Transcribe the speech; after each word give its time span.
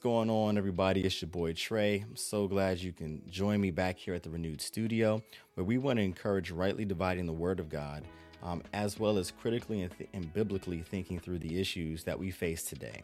Going 0.00 0.30
on, 0.30 0.56
everybody? 0.56 1.02
It's 1.02 1.20
your 1.20 1.28
boy 1.28 1.54
Trey. 1.54 2.04
I'm 2.08 2.14
so 2.14 2.46
glad 2.46 2.78
you 2.78 2.92
can 2.92 3.20
join 3.28 3.60
me 3.60 3.72
back 3.72 3.98
here 3.98 4.14
at 4.14 4.22
the 4.22 4.30
Renewed 4.30 4.60
Studio, 4.60 5.20
where 5.54 5.64
we 5.64 5.76
want 5.76 5.98
to 5.98 6.04
encourage 6.04 6.52
rightly 6.52 6.84
dividing 6.84 7.26
the 7.26 7.32
Word 7.32 7.58
of 7.58 7.68
God, 7.68 8.04
um, 8.44 8.62
as 8.72 9.00
well 9.00 9.18
as 9.18 9.32
critically 9.32 9.82
and, 9.82 9.90
th- 9.98 10.08
and, 10.12 10.32
biblically 10.32 10.82
thinking 10.82 11.18
through 11.18 11.40
the 11.40 11.60
issues 11.60 12.04
that 12.04 12.16
we 12.16 12.30
face 12.30 12.62
today. 12.62 13.02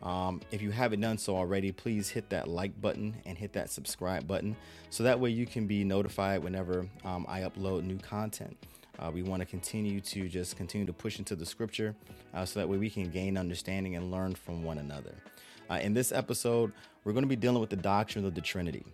Um, 0.00 0.40
if 0.52 0.62
you 0.62 0.70
haven't 0.70 1.00
done 1.00 1.18
so 1.18 1.36
already, 1.36 1.72
please 1.72 2.08
hit 2.08 2.30
that 2.30 2.46
like 2.46 2.80
button 2.80 3.16
and 3.26 3.36
hit 3.36 3.52
that 3.54 3.68
subscribe 3.68 4.28
button 4.28 4.54
so 4.90 5.02
that 5.02 5.18
way 5.18 5.30
you 5.30 5.44
can 5.44 5.66
be 5.66 5.82
notified 5.82 6.44
whenever 6.44 6.88
um, 7.04 7.26
I 7.28 7.40
upload 7.40 7.82
new 7.82 7.98
content. 7.98 8.56
Uh, 9.00 9.10
we 9.12 9.24
want 9.24 9.40
to 9.40 9.46
continue 9.46 10.00
to 10.02 10.28
just 10.28 10.56
continue 10.56 10.86
to 10.86 10.92
push 10.92 11.18
into 11.18 11.34
the 11.34 11.46
scripture 11.46 11.96
uh, 12.32 12.44
so 12.44 12.60
that 12.60 12.68
way 12.68 12.78
we 12.78 12.90
can 12.90 13.10
gain 13.10 13.36
understanding 13.36 13.96
and 13.96 14.12
learn 14.12 14.36
from 14.36 14.62
one 14.62 14.78
another. 14.78 15.16
Uh, 15.70 15.74
in 15.82 15.92
this 15.92 16.12
episode, 16.12 16.72
we're 17.04 17.12
going 17.12 17.24
to 17.24 17.28
be 17.28 17.36
dealing 17.36 17.60
with 17.60 17.70
the 17.70 17.76
doctrine 17.76 18.24
of 18.24 18.34
the 18.34 18.40
Trinity. 18.40 18.84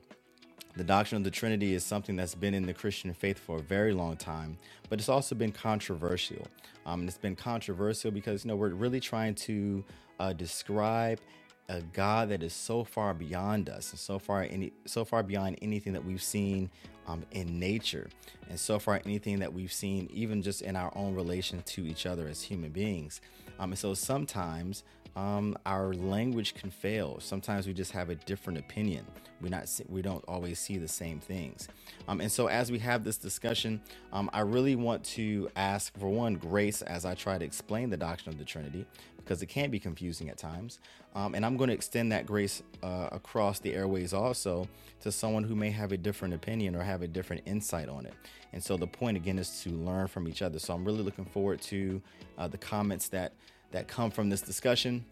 The 0.77 0.83
doctrine 0.83 1.19
of 1.19 1.25
the 1.25 1.31
Trinity 1.31 1.73
is 1.75 1.85
something 1.85 2.17
that's 2.17 2.35
been 2.35 2.53
in 2.53 2.67
the 2.67 2.75
Christian 2.75 3.15
faith 3.15 3.39
for 3.39 3.59
a 3.59 3.63
very 3.63 3.93
long 3.93 4.17
time, 4.17 4.59
but 4.89 4.99
it's 4.99 5.09
also 5.09 5.37
been 5.37 5.53
controversial. 5.53 6.49
Um, 6.85 7.01
and 7.01 7.09
it's 7.09 7.19
been 7.19 7.37
controversial 7.37 8.11
because 8.11 8.45
you 8.45 8.49
know 8.49 8.57
we're 8.57 8.71
really 8.71 8.99
trying 8.99 9.37
to 9.37 9.85
uh, 10.19 10.33
describe 10.33 11.21
a 11.69 11.81
God 11.81 12.29
that 12.31 12.43
is 12.43 12.53
so 12.53 12.83
far 12.83 13.15
beyond 13.15 13.69
us 13.69 13.91
and 13.93 13.99
so 13.99 14.19
far 14.19 14.43
any 14.43 14.73
so 14.85 15.05
far 15.05 15.23
beyond 15.23 15.59
anything 15.63 15.93
that 15.95 16.05
we've 16.05 16.23
seen 16.23 16.69
um, 17.07 17.25
in 17.31 17.59
nature, 17.61 18.11
and 18.51 18.59
so 18.59 18.81
far 18.81 19.01
anything 19.05 19.39
that 19.39 19.53
we've 19.53 19.73
seen 19.73 20.11
even 20.13 20.43
just 20.43 20.61
in 20.61 20.75
our 20.75 20.93
own 20.97 21.15
relation 21.15 21.63
to 21.67 21.87
each 21.87 22.05
other 22.05 22.27
as 22.27 22.43
human 22.43 22.71
beings. 22.71 23.21
Um, 23.61 23.71
and 23.71 23.79
so 23.79 23.95
sometimes 23.95 24.83
um, 25.17 25.57
our 25.65 25.95
language 25.95 26.55
can 26.55 26.71
fail. 26.71 27.19
Sometimes 27.21 27.67
we 27.67 27.73
just 27.73 27.93
have 27.93 28.11
a 28.11 28.15
different 28.15 28.59
opinion. 28.59 29.05
We 29.41 29.49
not 29.49 29.69
we 29.89 30.03
don't 30.03 30.25
always 30.27 30.59
see 30.59 30.79
the 30.79 30.89
same 30.89 31.21
things. 31.21 31.69
Um, 32.09 32.21
and 32.21 32.31
so 32.31 32.47
as 32.47 32.73
we 32.73 32.79
have 32.81 33.05
this 33.05 33.17
discussion, 33.17 33.81
um, 34.13 34.31
I 34.33 34.41
really 34.41 34.77
want 34.77 35.05
to 35.05 35.51
ask 35.57 35.97
for 35.99 36.09
one 36.09 36.35
grace 36.35 36.83
as 36.83 37.05
I 37.05 37.15
try 37.15 37.39
to 37.39 37.45
explain 37.45 37.91
the 37.91 37.97
doctrine 37.97 38.33
of 38.33 38.39
the 38.39 38.45
Trinity 38.45 38.87
because 39.17 39.43
it 39.43 39.47
can 39.47 39.71
be 39.71 39.79
confusing 39.79 40.29
at 40.29 40.37
times. 40.37 40.79
Um, 41.15 41.35
and 41.35 41.47
I'm 41.47 41.57
going 41.57 41.69
to 41.69 41.75
extend 41.75 42.13
that 42.13 42.27
grace 42.27 42.63
uh, 42.83 43.09
across 43.11 43.59
the 43.59 43.73
airways 43.73 44.13
also 44.13 44.69
to 45.01 45.11
someone 45.11 45.45
who 45.45 45.55
may 45.55 45.71
have 45.71 45.93
a 45.93 45.97
different 45.97 46.35
opinion 46.35 46.75
or 46.75 46.83
have 46.83 47.03
a 47.03 47.09
different 47.09 47.43
insight 47.47 47.89
on 47.89 48.05
it. 48.05 48.15
And 48.53 48.63
so 48.63 48.77
the 48.77 48.87
point 48.87 49.17
again 49.17 49.39
is 49.39 49.63
to 49.63 49.71
learn 49.71 50.09
from 50.09 50.29
each 50.29 50.43
other. 50.43 50.59
So 50.59 50.75
I'm 50.75 50.85
really 50.85 51.03
looking 51.03 51.25
forward 51.25 51.61
to 51.63 52.03
uh, 52.37 52.49
the 52.49 52.59
comments 52.59 53.09
that 53.09 53.33
that 53.75 53.89
come 53.89 54.09
from 54.09 54.31
this 54.31 54.41
discussion. 54.41 55.05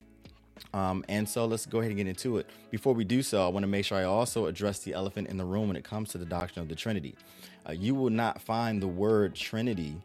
Um, 0.73 1.05
and 1.09 1.29
so 1.29 1.47
let's 1.47 1.67
go 1.67 1.81
ahead 1.81 1.91
and 1.91 1.99
get 1.99 2.07
into 2.07 2.39
it. 2.39 2.49
Before 2.71 2.95
we 2.95 3.03
do 3.03 3.21
so, 3.21 3.45
I 3.45 3.49
want 3.49 3.65
to 3.65 3.67
make 3.67 3.85
sure 3.85 3.99
I 3.99 4.05
also 4.05 4.47
address 4.47 4.79
the 4.79 4.93
elephant 4.93 5.27
in 5.29 5.37
the 5.37 5.45
room 5.45 5.67
when 5.67 5.77
it 5.77 5.83
comes 5.83 6.11
to 6.11 6.19
the 6.19 6.25
doctrine 6.25 6.63
of 6.63 6.69
the 6.69 6.77
Trinity. 6.77 7.17
Uh, 7.69 7.73
you 7.73 7.93
will 7.97 8.11
not 8.11 8.41
find 8.41 8.81
the 8.81 8.87
word 8.87 9.35
Trinity 9.35 9.97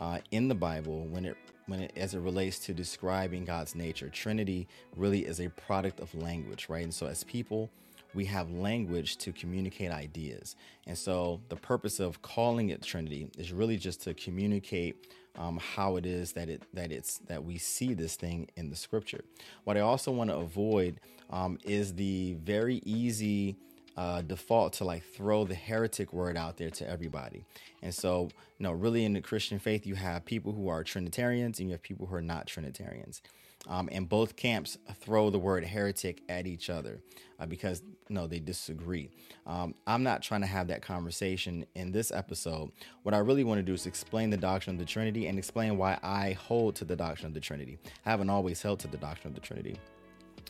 uh, 0.00 0.20
in 0.30 0.46
the 0.46 0.54
Bible 0.54 1.06
when 1.06 1.24
it 1.24 1.36
when 1.66 1.80
it 1.80 1.92
as 1.96 2.14
it 2.14 2.20
relates 2.20 2.60
to 2.60 2.72
describing 2.72 3.44
God's 3.44 3.74
nature. 3.74 4.08
Trinity 4.10 4.68
really 4.96 5.26
is 5.26 5.40
a 5.40 5.48
product 5.48 5.98
of 5.98 6.14
language, 6.14 6.68
right? 6.68 6.84
And 6.84 6.94
so 6.94 7.06
as 7.06 7.24
people, 7.24 7.68
we 8.14 8.26
have 8.26 8.48
language 8.52 9.16
to 9.18 9.32
communicate 9.32 9.90
ideas. 9.90 10.54
And 10.86 10.96
so 10.96 11.40
the 11.48 11.56
purpose 11.56 11.98
of 11.98 12.22
calling 12.22 12.68
it 12.68 12.80
Trinity 12.80 13.28
is 13.36 13.52
really 13.52 13.76
just 13.76 14.02
to 14.02 14.14
communicate 14.14 15.08
um, 15.36 15.58
how 15.58 15.96
it 15.96 16.06
is 16.06 16.32
that 16.32 16.48
it 16.48 16.62
that 16.74 16.92
it's 16.92 17.18
that 17.26 17.44
we 17.44 17.58
see 17.58 17.94
this 17.94 18.16
thing 18.16 18.48
in 18.56 18.70
the 18.70 18.76
scripture. 18.76 19.24
What 19.64 19.76
I 19.76 19.80
also 19.80 20.12
want 20.12 20.30
to 20.30 20.36
avoid 20.36 21.00
um, 21.30 21.58
is 21.64 21.94
the 21.94 22.34
very 22.34 22.76
easy 22.84 23.56
uh, 23.96 24.22
default 24.22 24.72
to 24.74 24.84
like 24.84 25.04
throw 25.04 25.44
the 25.44 25.54
heretic 25.54 26.12
word 26.12 26.36
out 26.36 26.56
there 26.56 26.70
to 26.70 26.88
everybody. 26.88 27.44
And 27.82 27.94
so, 27.94 28.28
you 28.58 28.64
know, 28.64 28.72
really 28.72 29.04
in 29.04 29.12
the 29.12 29.20
Christian 29.20 29.58
faith, 29.58 29.86
you 29.86 29.94
have 29.94 30.24
people 30.24 30.52
who 30.52 30.68
are 30.68 30.82
Trinitarians 30.82 31.60
and 31.60 31.68
you 31.68 31.72
have 31.72 31.82
people 31.82 32.06
who 32.06 32.14
are 32.16 32.22
not 32.22 32.46
Trinitarians. 32.46 33.22
Um, 33.66 33.88
and 33.92 34.08
both 34.08 34.36
camps 34.36 34.76
throw 35.00 35.30
the 35.30 35.38
word 35.38 35.64
heretic 35.64 36.22
at 36.28 36.46
each 36.46 36.68
other 36.68 37.00
uh, 37.38 37.46
because 37.46 37.82
no, 38.08 38.26
they 38.26 38.38
disagree. 38.38 39.10
Um, 39.46 39.74
I'm 39.86 40.02
not 40.02 40.22
trying 40.22 40.42
to 40.42 40.46
have 40.46 40.68
that 40.68 40.82
conversation 40.82 41.64
in 41.74 41.90
this 41.90 42.12
episode. 42.12 42.70
What 43.02 43.14
I 43.14 43.18
really 43.18 43.44
want 43.44 43.58
to 43.58 43.62
do 43.62 43.72
is 43.72 43.86
explain 43.86 44.30
the 44.30 44.36
doctrine 44.36 44.76
of 44.76 44.80
the 44.80 44.84
Trinity 44.84 45.26
and 45.26 45.38
explain 45.38 45.78
why 45.78 45.98
I 46.02 46.32
hold 46.32 46.76
to 46.76 46.84
the 46.84 46.96
doctrine 46.96 47.28
of 47.28 47.34
the 47.34 47.40
Trinity. 47.40 47.78
I 48.04 48.10
haven't 48.10 48.30
always 48.30 48.60
held 48.60 48.80
to 48.80 48.88
the 48.88 48.98
doctrine 48.98 49.32
of 49.32 49.34
the 49.34 49.46
Trinity 49.46 49.78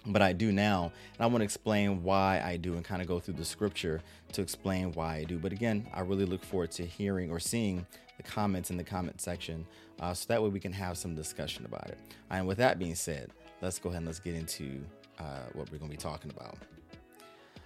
but 0.07 0.23
I 0.23 0.33
do 0.33 0.53
now. 0.53 0.93
And 1.17 1.21
I 1.21 1.27
want 1.27 1.39
to 1.39 1.45
explain 1.45 2.03
why 2.03 2.43
I 2.45 2.57
do 2.57 2.75
and 2.75 2.85
kind 2.85 3.01
of 3.03 3.09
go 3.09 3.21
through 3.21 3.35
the 3.35 3.45
scripture 3.45 4.03
to 4.33 4.43
explain 4.43 4.93
why 4.93 5.17
I 5.17 5.25
do. 5.25 5.39
But 5.39 5.53
again, 5.53 5.87
I 5.95 6.01
really 6.01 6.25
look 6.25 6.45
forward 6.45 6.71
to 6.73 6.85
hearing 6.85 7.31
or 7.31 7.41
seeing 7.41 7.87
the 8.17 8.23
comments 8.23 8.71
in 8.71 8.77
the 8.77 8.85
comment 8.85 9.21
section 9.21 9.67
uh, 10.01 10.15
so 10.15 10.27
that 10.29 10.43
way 10.43 10.49
we 10.49 10.61
can 10.61 10.73
have 10.73 10.99
some 10.99 11.15
discussion 11.15 11.65
about 11.65 11.89
it. 11.89 11.99
And 12.31 12.47
with 12.47 12.59
that 12.59 12.79
being 12.79 12.95
said, 12.95 13.31
let's 13.61 13.79
go 13.79 13.89
ahead 13.89 13.99
and 13.99 14.07
let's 14.07 14.21
get 14.21 14.35
into 14.35 14.85
uh, 15.19 15.45
what 15.53 15.71
we're 15.71 15.79
going 15.79 15.91
to 15.91 15.97
be 15.97 16.01
talking 16.03 16.31
about. 16.31 16.57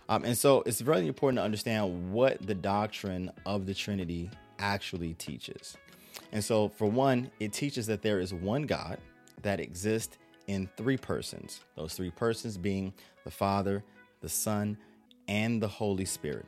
Um, 0.09 0.25
and 0.25 0.37
so 0.37 0.63
it's 0.65 0.81
really 0.81 1.07
important 1.07 1.39
to 1.39 1.43
understand 1.43 2.13
what 2.13 2.41
the 2.47 2.55
doctrine 2.55 3.31
of 3.45 3.67
the 3.67 3.75
Trinity 3.75 4.31
actually 4.59 5.15
teaches. 5.15 5.77
And 6.33 6.43
so, 6.43 6.69
for 6.69 6.87
one, 6.87 7.31
it 7.41 7.53
teaches 7.53 7.87
that 7.87 8.03
there 8.03 8.21
is 8.21 8.35
one 8.35 8.63
God 8.63 8.99
that 9.43 9.61
exists 9.61 10.19
in 10.49 10.69
three 10.77 10.97
persons, 10.97 11.61
those 11.77 11.95
three 11.95 12.11
persons 12.11 12.57
being 12.57 12.93
the 13.25 13.31
Father, 13.31 13.85
the 14.21 14.29
Son, 14.29 14.77
and 15.29 15.63
the 15.63 15.69
Holy 15.69 16.07
Spirit. 16.07 16.47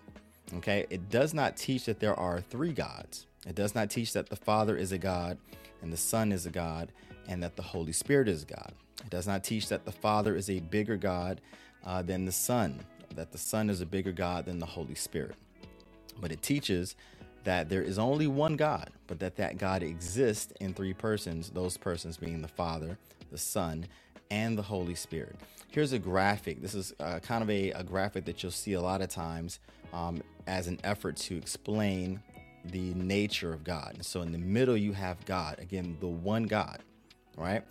Okay, 0.54 0.86
it 0.90 1.08
does 1.10 1.32
not 1.32 1.56
teach 1.56 1.84
that 1.84 2.00
there 2.00 2.18
are 2.18 2.40
three 2.40 2.72
gods. 2.72 3.26
It 3.46 3.54
does 3.54 3.74
not 3.74 3.90
teach 3.90 4.12
that 4.14 4.28
the 4.28 4.36
Father 4.36 4.76
is 4.76 4.90
a 4.90 4.98
God 4.98 5.38
and 5.82 5.92
the 5.92 5.96
Son 5.96 6.32
is 6.32 6.46
a 6.46 6.50
God 6.50 6.90
and 7.28 7.42
that 7.42 7.56
the 7.56 7.62
Holy 7.62 7.92
Spirit 7.92 8.26
is 8.26 8.44
God. 8.44 8.72
It 9.04 9.10
does 9.10 9.26
not 9.26 9.44
teach 9.44 9.68
that 9.68 9.84
the 9.84 9.92
Father 9.92 10.34
is 10.34 10.50
a 10.50 10.60
bigger 10.60 10.96
God 10.96 11.40
uh, 11.84 12.02
than 12.02 12.24
the 12.24 12.32
Son, 12.32 12.80
that 13.14 13.32
the 13.32 13.38
Son 13.38 13.70
is 13.70 13.80
a 13.80 13.86
bigger 13.86 14.12
God 14.12 14.46
than 14.46 14.58
the 14.58 14.66
Holy 14.66 14.94
Spirit. 14.94 15.36
But 16.20 16.32
it 16.32 16.42
teaches 16.42 16.96
that 17.44 17.68
there 17.68 17.82
is 17.82 17.98
only 17.98 18.26
one 18.26 18.56
God, 18.56 18.90
but 19.06 19.18
that 19.20 19.36
that 19.36 19.58
God 19.58 19.82
exists 19.82 20.52
in 20.60 20.74
three 20.74 20.94
persons, 20.94 21.50
those 21.50 21.76
persons 21.76 22.16
being 22.16 22.42
the 22.42 22.48
Father, 22.48 22.98
the 23.30 23.38
Son, 23.38 23.86
and 24.30 24.56
the 24.56 24.62
Holy 24.62 24.94
Spirit. 24.94 25.36
Here's 25.70 25.92
a 25.92 25.98
graphic. 25.98 26.60
This 26.60 26.74
is 26.74 26.92
uh, 27.00 27.20
kind 27.20 27.42
of 27.42 27.50
a, 27.50 27.70
a, 27.72 27.84
graphic 27.84 28.24
that 28.24 28.42
you'll 28.42 28.52
see 28.52 28.72
a 28.72 28.80
lot 28.80 29.02
of 29.02 29.08
times 29.08 29.60
um, 29.92 30.22
as 30.46 30.66
an 30.66 30.78
effort 30.82 31.16
to 31.16 31.36
explain 31.36 32.20
the 32.64 32.92
nature 32.94 33.52
of 33.52 33.64
God. 33.64 33.92
And 33.94 34.04
so 34.04 34.22
in 34.22 34.32
the 34.32 34.38
middle, 34.38 34.76
you 34.76 34.92
have 34.92 35.24
God, 35.24 35.58
again, 35.60 35.96
the 36.00 36.08
one 36.08 36.44
God, 36.44 36.80
right? 37.36 37.62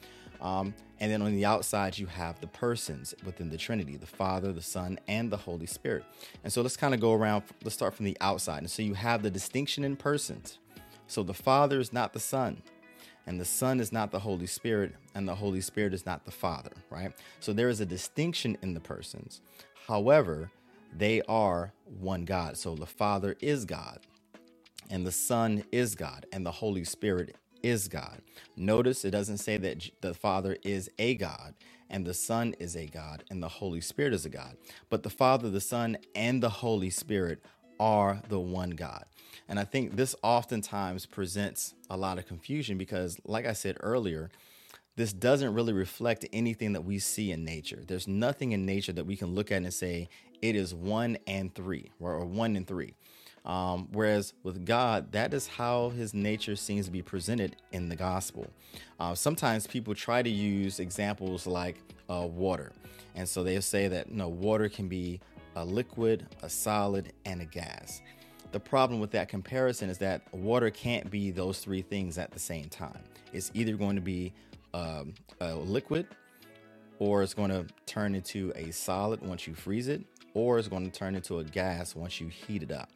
Um, 0.41 0.73
and 0.99 1.11
then 1.11 1.21
on 1.21 1.31
the 1.31 1.45
outside, 1.45 1.97
you 1.97 2.07
have 2.07 2.39
the 2.41 2.47
persons 2.47 3.15
within 3.25 3.49
the 3.49 3.57
Trinity 3.57 3.95
the 3.95 4.05
Father, 4.05 4.51
the 4.51 4.61
Son, 4.61 4.99
and 5.07 5.31
the 5.31 5.37
Holy 5.37 5.65
Spirit. 5.65 6.03
And 6.43 6.51
so 6.51 6.61
let's 6.61 6.77
kind 6.77 6.93
of 6.93 6.99
go 6.99 7.13
around, 7.13 7.43
let's 7.63 7.75
start 7.75 7.93
from 7.93 8.05
the 8.05 8.17
outside. 8.21 8.59
And 8.59 8.71
so 8.71 8.81
you 8.81 8.93
have 8.93 9.23
the 9.23 9.31
distinction 9.31 9.83
in 9.83 9.95
persons. 9.95 10.59
So 11.07 11.23
the 11.23 11.33
Father 11.33 11.79
is 11.79 11.91
not 11.91 12.13
the 12.13 12.19
Son, 12.19 12.61
and 13.25 13.39
the 13.39 13.45
Son 13.45 13.79
is 13.79 13.91
not 13.91 14.11
the 14.11 14.19
Holy 14.19 14.45
Spirit, 14.45 14.93
and 15.15 15.27
the 15.27 15.35
Holy 15.35 15.61
Spirit 15.61 15.93
is 15.93 16.05
not 16.05 16.25
the 16.25 16.31
Father, 16.31 16.71
right? 16.89 17.13
So 17.39 17.53
there 17.53 17.69
is 17.69 17.81
a 17.81 17.85
distinction 17.85 18.57
in 18.61 18.73
the 18.73 18.79
persons. 18.79 19.41
However, 19.87 20.51
they 20.95 21.21
are 21.23 21.73
one 21.99 22.25
God. 22.25 22.57
So 22.57 22.75
the 22.75 22.85
Father 22.85 23.35
is 23.39 23.65
God, 23.65 23.99
and 24.89 25.05
the 25.05 25.11
Son 25.11 25.63
is 25.71 25.95
God, 25.95 26.25
and 26.31 26.45
the 26.45 26.51
Holy 26.51 26.83
Spirit 26.83 27.35
is 27.63 27.87
God. 27.87 28.21
Notice 28.55 29.05
it 29.05 29.11
doesn't 29.11 29.37
say 29.39 29.57
that 29.57 29.89
the 30.01 30.13
Father 30.13 30.57
is 30.63 30.89
a 30.99 31.15
God 31.15 31.53
and 31.89 32.05
the 32.05 32.13
Son 32.13 32.53
is 32.59 32.75
a 32.75 32.85
God 32.85 33.23
and 33.29 33.41
the 33.41 33.47
Holy 33.47 33.81
Spirit 33.81 34.13
is 34.13 34.25
a 34.25 34.29
God, 34.29 34.57
but 34.89 35.03
the 35.03 35.09
Father, 35.09 35.49
the 35.49 35.61
Son, 35.61 35.97
and 36.15 36.41
the 36.41 36.49
Holy 36.49 36.89
Spirit 36.89 37.43
are 37.79 38.21
the 38.29 38.39
one 38.39 38.71
God. 38.71 39.05
And 39.47 39.59
I 39.59 39.63
think 39.63 39.95
this 39.95 40.15
oftentimes 40.21 41.05
presents 41.05 41.73
a 41.89 41.97
lot 41.97 42.17
of 42.17 42.27
confusion 42.27 42.77
because, 42.77 43.19
like 43.25 43.45
I 43.45 43.53
said 43.53 43.77
earlier, 43.79 44.29
this 44.95 45.13
doesn't 45.13 45.53
really 45.53 45.73
reflect 45.73 46.25
anything 46.33 46.73
that 46.73 46.81
we 46.81 46.99
see 46.99 47.31
in 47.31 47.45
nature. 47.45 47.83
There's 47.87 48.07
nothing 48.07 48.51
in 48.51 48.65
nature 48.65 48.91
that 48.93 49.05
we 49.05 49.15
can 49.15 49.33
look 49.33 49.51
at 49.51 49.63
and 49.63 49.73
say 49.73 50.09
it 50.41 50.55
is 50.55 50.73
one 50.73 51.17
and 51.25 51.53
three 51.55 51.91
or 51.99 52.25
one 52.25 52.55
and 52.55 52.67
three. 52.67 52.95
Um, 53.45 53.87
whereas 53.91 54.33
with 54.43 54.65
God, 54.65 55.11
that 55.13 55.33
is 55.33 55.47
how 55.47 55.89
his 55.89 56.13
nature 56.13 56.55
seems 56.55 56.85
to 56.85 56.91
be 56.91 57.01
presented 57.01 57.55
in 57.71 57.89
the 57.89 57.95
gospel. 57.95 58.47
Uh, 58.99 59.15
sometimes 59.15 59.65
people 59.65 59.95
try 59.95 60.21
to 60.21 60.29
use 60.29 60.79
examples 60.79 61.47
like 61.47 61.77
uh, 62.09 62.27
water. 62.27 62.71
And 63.15 63.27
so 63.27 63.43
they'll 63.43 63.61
say 63.61 63.87
that 63.87 64.11
know, 64.11 64.27
water 64.27 64.69
can 64.69 64.87
be 64.87 65.19
a 65.55 65.65
liquid, 65.65 66.27
a 66.43 66.49
solid, 66.49 67.13
and 67.25 67.41
a 67.41 67.45
gas. 67.45 68.01
The 68.51 68.59
problem 68.59 68.99
with 68.99 69.11
that 69.11 69.29
comparison 69.29 69.89
is 69.89 69.97
that 69.99 70.21
water 70.33 70.69
can't 70.69 71.09
be 71.09 71.31
those 71.31 71.59
three 71.59 71.81
things 71.81 72.17
at 72.17 72.31
the 72.31 72.39
same 72.39 72.69
time. 72.69 72.99
It's 73.31 73.51
either 73.53 73.73
going 73.73 73.95
to 73.95 74.01
be 74.01 74.33
um, 74.73 75.13
a 75.39 75.53
liquid, 75.55 76.07
or 76.99 77.23
it's 77.23 77.33
going 77.33 77.51
to 77.51 77.65
turn 77.85 78.15
into 78.15 78.51
a 78.55 78.71
solid 78.71 79.21
once 79.21 79.47
you 79.47 79.53
freeze 79.53 79.87
it, 79.87 80.01
or 80.39 80.57
it's 80.57 80.67
going 80.67 80.89
to 80.89 80.97
turn 80.97 81.15
into 81.15 81.39
a 81.39 81.43
gas 81.43 81.95
once 81.95 82.19
you 82.21 82.27
heat 82.27 82.63
it 82.63 82.71
up. 82.71 82.89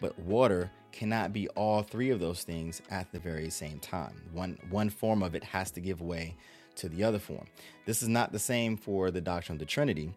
But 0.00 0.18
water 0.18 0.70
cannot 0.92 1.32
be 1.32 1.48
all 1.48 1.82
three 1.82 2.10
of 2.10 2.20
those 2.20 2.42
things 2.42 2.82
at 2.90 3.10
the 3.12 3.18
very 3.18 3.50
same 3.50 3.78
time. 3.78 4.22
One 4.32 4.58
one 4.70 4.90
form 4.90 5.22
of 5.22 5.34
it 5.34 5.44
has 5.44 5.70
to 5.72 5.80
give 5.80 6.00
way 6.00 6.36
to 6.76 6.88
the 6.88 7.04
other 7.04 7.18
form. 7.18 7.46
This 7.86 8.02
is 8.02 8.08
not 8.08 8.32
the 8.32 8.38
same 8.38 8.76
for 8.76 9.10
the 9.10 9.20
doctrine 9.20 9.56
of 9.56 9.60
the 9.60 9.66
Trinity. 9.66 10.14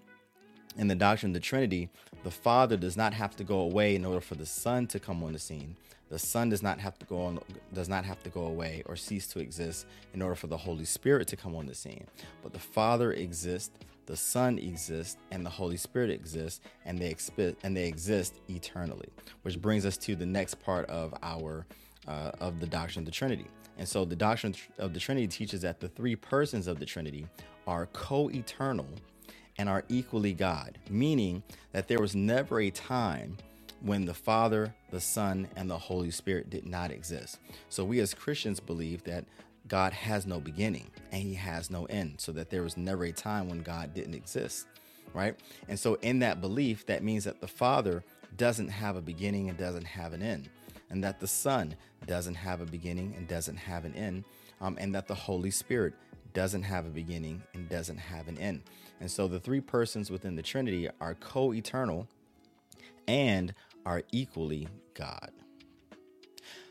In 0.77 0.87
the 0.87 0.95
doctrine 0.95 1.31
of 1.31 1.33
the 1.35 1.39
Trinity, 1.39 1.89
the 2.23 2.31
Father 2.31 2.77
does 2.77 2.97
not 2.97 3.13
have 3.13 3.35
to 3.35 3.43
go 3.43 3.59
away 3.59 3.95
in 3.95 4.05
order 4.05 4.21
for 4.21 4.35
the 4.35 4.45
Son 4.45 4.87
to 4.87 4.99
come 4.99 5.23
on 5.23 5.33
the 5.33 5.39
scene. 5.39 5.75
The 6.09 6.19
Son 6.19 6.49
does 6.49 6.61
not 6.61 6.79
have 6.79 6.97
to 6.99 7.05
go 7.05 7.21
on, 7.21 7.39
does 7.73 7.89
not 7.89 8.05
have 8.05 8.21
to 8.23 8.29
go 8.29 8.45
away 8.45 8.83
or 8.85 8.95
cease 8.95 9.27
to 9.27 9.39
exist 9.39 9.87
in 10.13 10.21
order 10.21 10.35
for 10.35 10.47
the 10.47 10.57
Holy 10.57 10.85
Spirit 10.85 11.27
to 11.29 11.35
come 11.35 11.55
on 11.55 11.65
the 11.65 11.75
scene. 11.75 12.05
But 12.41 12.53
the 12.53 12.59
Father 12.59 13.13
exists 13.13 13.71
the 14.05 14.17
Son 14.17 14.59
exists 14.59 15.17
and 15.31 15.45
the 15.45 15.49
Holy 15.49 15.77
Spirit 15.77 16.09
exists, 16.09 16.59
and 16.85 16.99
they 16.99 17.13
expi- 17.13 17.55
and 17.63 17.75
they 17.75 17.87
exist 17.87 18.35
eternally. 18.49 19.07
Which 19.43 19.61
brings 19.61 19.85
us 19.85 19.97
to 19.97 20.15
the 20.15 20.25
next 20.25 20.55
part 20.55 20.89
of 20.89 21.13
our 21.23 21.65
uh, 22.07 22.31
of 22.41 22.59
the 22.59 22.67
doctrine 22.67 23.03
of 23.03 23.05
the 23.05 23.11
Trinity. 23.11 23.47
And 23.77 23.87
so, 23.87 24.03
the 24.05 24.15
doctrine 24.15 24.55
of 24.77 24.93
the 24.93 24.99
Trinity 24.99 25.27
teaches 25.27 25.61
that 25.61 25.79
the 25.79 25.87
three 25.87 26.15
persons 26.15 26.67
of 26.67 26.79
the 26.79 26.85
Trinity 26.85 27.27
are 27.65 27.85
co-eternal 27.87 28.87
and 29.57 29.69
are 29.69 29.83
equally 29.89 30.33
God, 30.33 30.77
meaning 30.89 31.44
that 31.71 31.88
there 31.88 32.00
was 32.00 32.15
never 32.15 32.59
a 32.59 32.71
time 32.71 33.38
when 33.81 34.05
the 34.05 34.13
Father, 34.13 34.73
the 34.91 35.01
Son, 35.01 35.47
and 35.55 35.69
the 35.69 35.77
Holy 35.77 36.11
Spirit 36.11 36.50
did 36.50 36.65
not 36.65 36.89
exist. 36.91 37.39
So, 37.69 37.83
we 37.83 38.00
as 38.00 38.13
Christians 38.13 38.59
believe 38.59 39.03
that 39.03 39.25
God 39.67 39.94
has 39.94 40.25
no 40.25 40.39
beginning 40.39 40.89
and 41.11 41.21
he 41.21 41.33
has 41.35 41.69
no 41.69 41.85
end, 41.85 42.15
so 42.17 42.31
that 42.31 42.50
there 42.50 42.63
was 42.63 42.77
never 42.77 43.03
a 43.05 43.11
time 43.11 43.50
when 43.50 43.61
God 43.61 43.94
didn't 43.94 44.13
exist, 44.13 44.67
right? 45.13 45.35
And 45.67 45.77
so, 45.77 45.95
in 45.95 46.19
that 46.19 46.41
belief, 46.41 46.85
that 46.85 47.03
means 47.03 47.25
that 47.25 47.41
the 47.41 47.47
Father 47.47 48.03
doesn't 48.38 48.69
have 48.69 48.95
a 48.95 49.01
beginning 49.01 49.50
and 49.50 49.57
doesn't 49.57 49.85
have 49.85 50.13
an 50.13 50.23
end, 50.23 50.50
and 50.89 51.03
that 51.03 51.19
the 51.19 51.27
Son 51.27 51.75
doesn't 52.07 52.35
have 52.35 52.61
a 52.61 52.65
beginning 52.65 53.13
and 53.17 53.27
doesn't 53.27 53.57
have 53.57 53.85
an 53.85 53.94
end, 53.95 54.23
um, 54.61 54.77
and 54.79 54.95
that 54.95 55.07
the 55.07 55.15
Holy 55.15 55.51
Spirit 55.51 55.94
doesn't 56.33 56.63
have 56.63 56.85
a 56.85 56.89
beginning 56.89 57.44
and 57.53 57.69
doesn't 57.69 57.97
have 57.97 58.27
an 58.27 58.38
end. 58.38 58.63
And 59.00 59.09
so, 59.09 59.27
the 59.27 59.39
three 59.39 59.62
persons 59.62 60.09
within 60.09 60.35
the 60.35 60.44
Trinity 60.44 60.89
are 61.01 61.15
co 61.15 61.53
eternal 61.53 62.07
and 63.07 63.53
are 63.85 64.03
equally 64.12 64.68
God. 64.94 65.31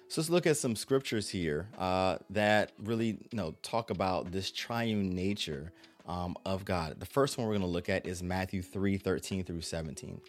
So 0.08 0.20
let's 0.20 0.28
look 0.28 0.46
at 0.46 0.58
some 0.58 0.76
scriptures 0.76 1.30
here 1.30 1.68
uh, 1.78 2.18
that 2.28 2.72
really 2.78 3.06
you 3.06 3.18
know 3.32 3.54
talk 3.62 3.88
about 3.88 4.30
this 4.30 4.50
triune 4.50 5.08
nature 5.08 5.72
um, 6.06 6.36
of 6.44 6.64
God. 6.64 7.00
The 7.00 7.06
first 7.06 7.38
one 7.38 7.46
we're 7.46 7.54
going 7.54 7.62
to 7.62 7.66
look 7.66 7.88
at 7.88 8.06
is 8.06 8.22
Matthew 8.22 8.62
3 8.62 8.98
13 8.98 9.44
through 9.44 9.62
17. 9.62 10.20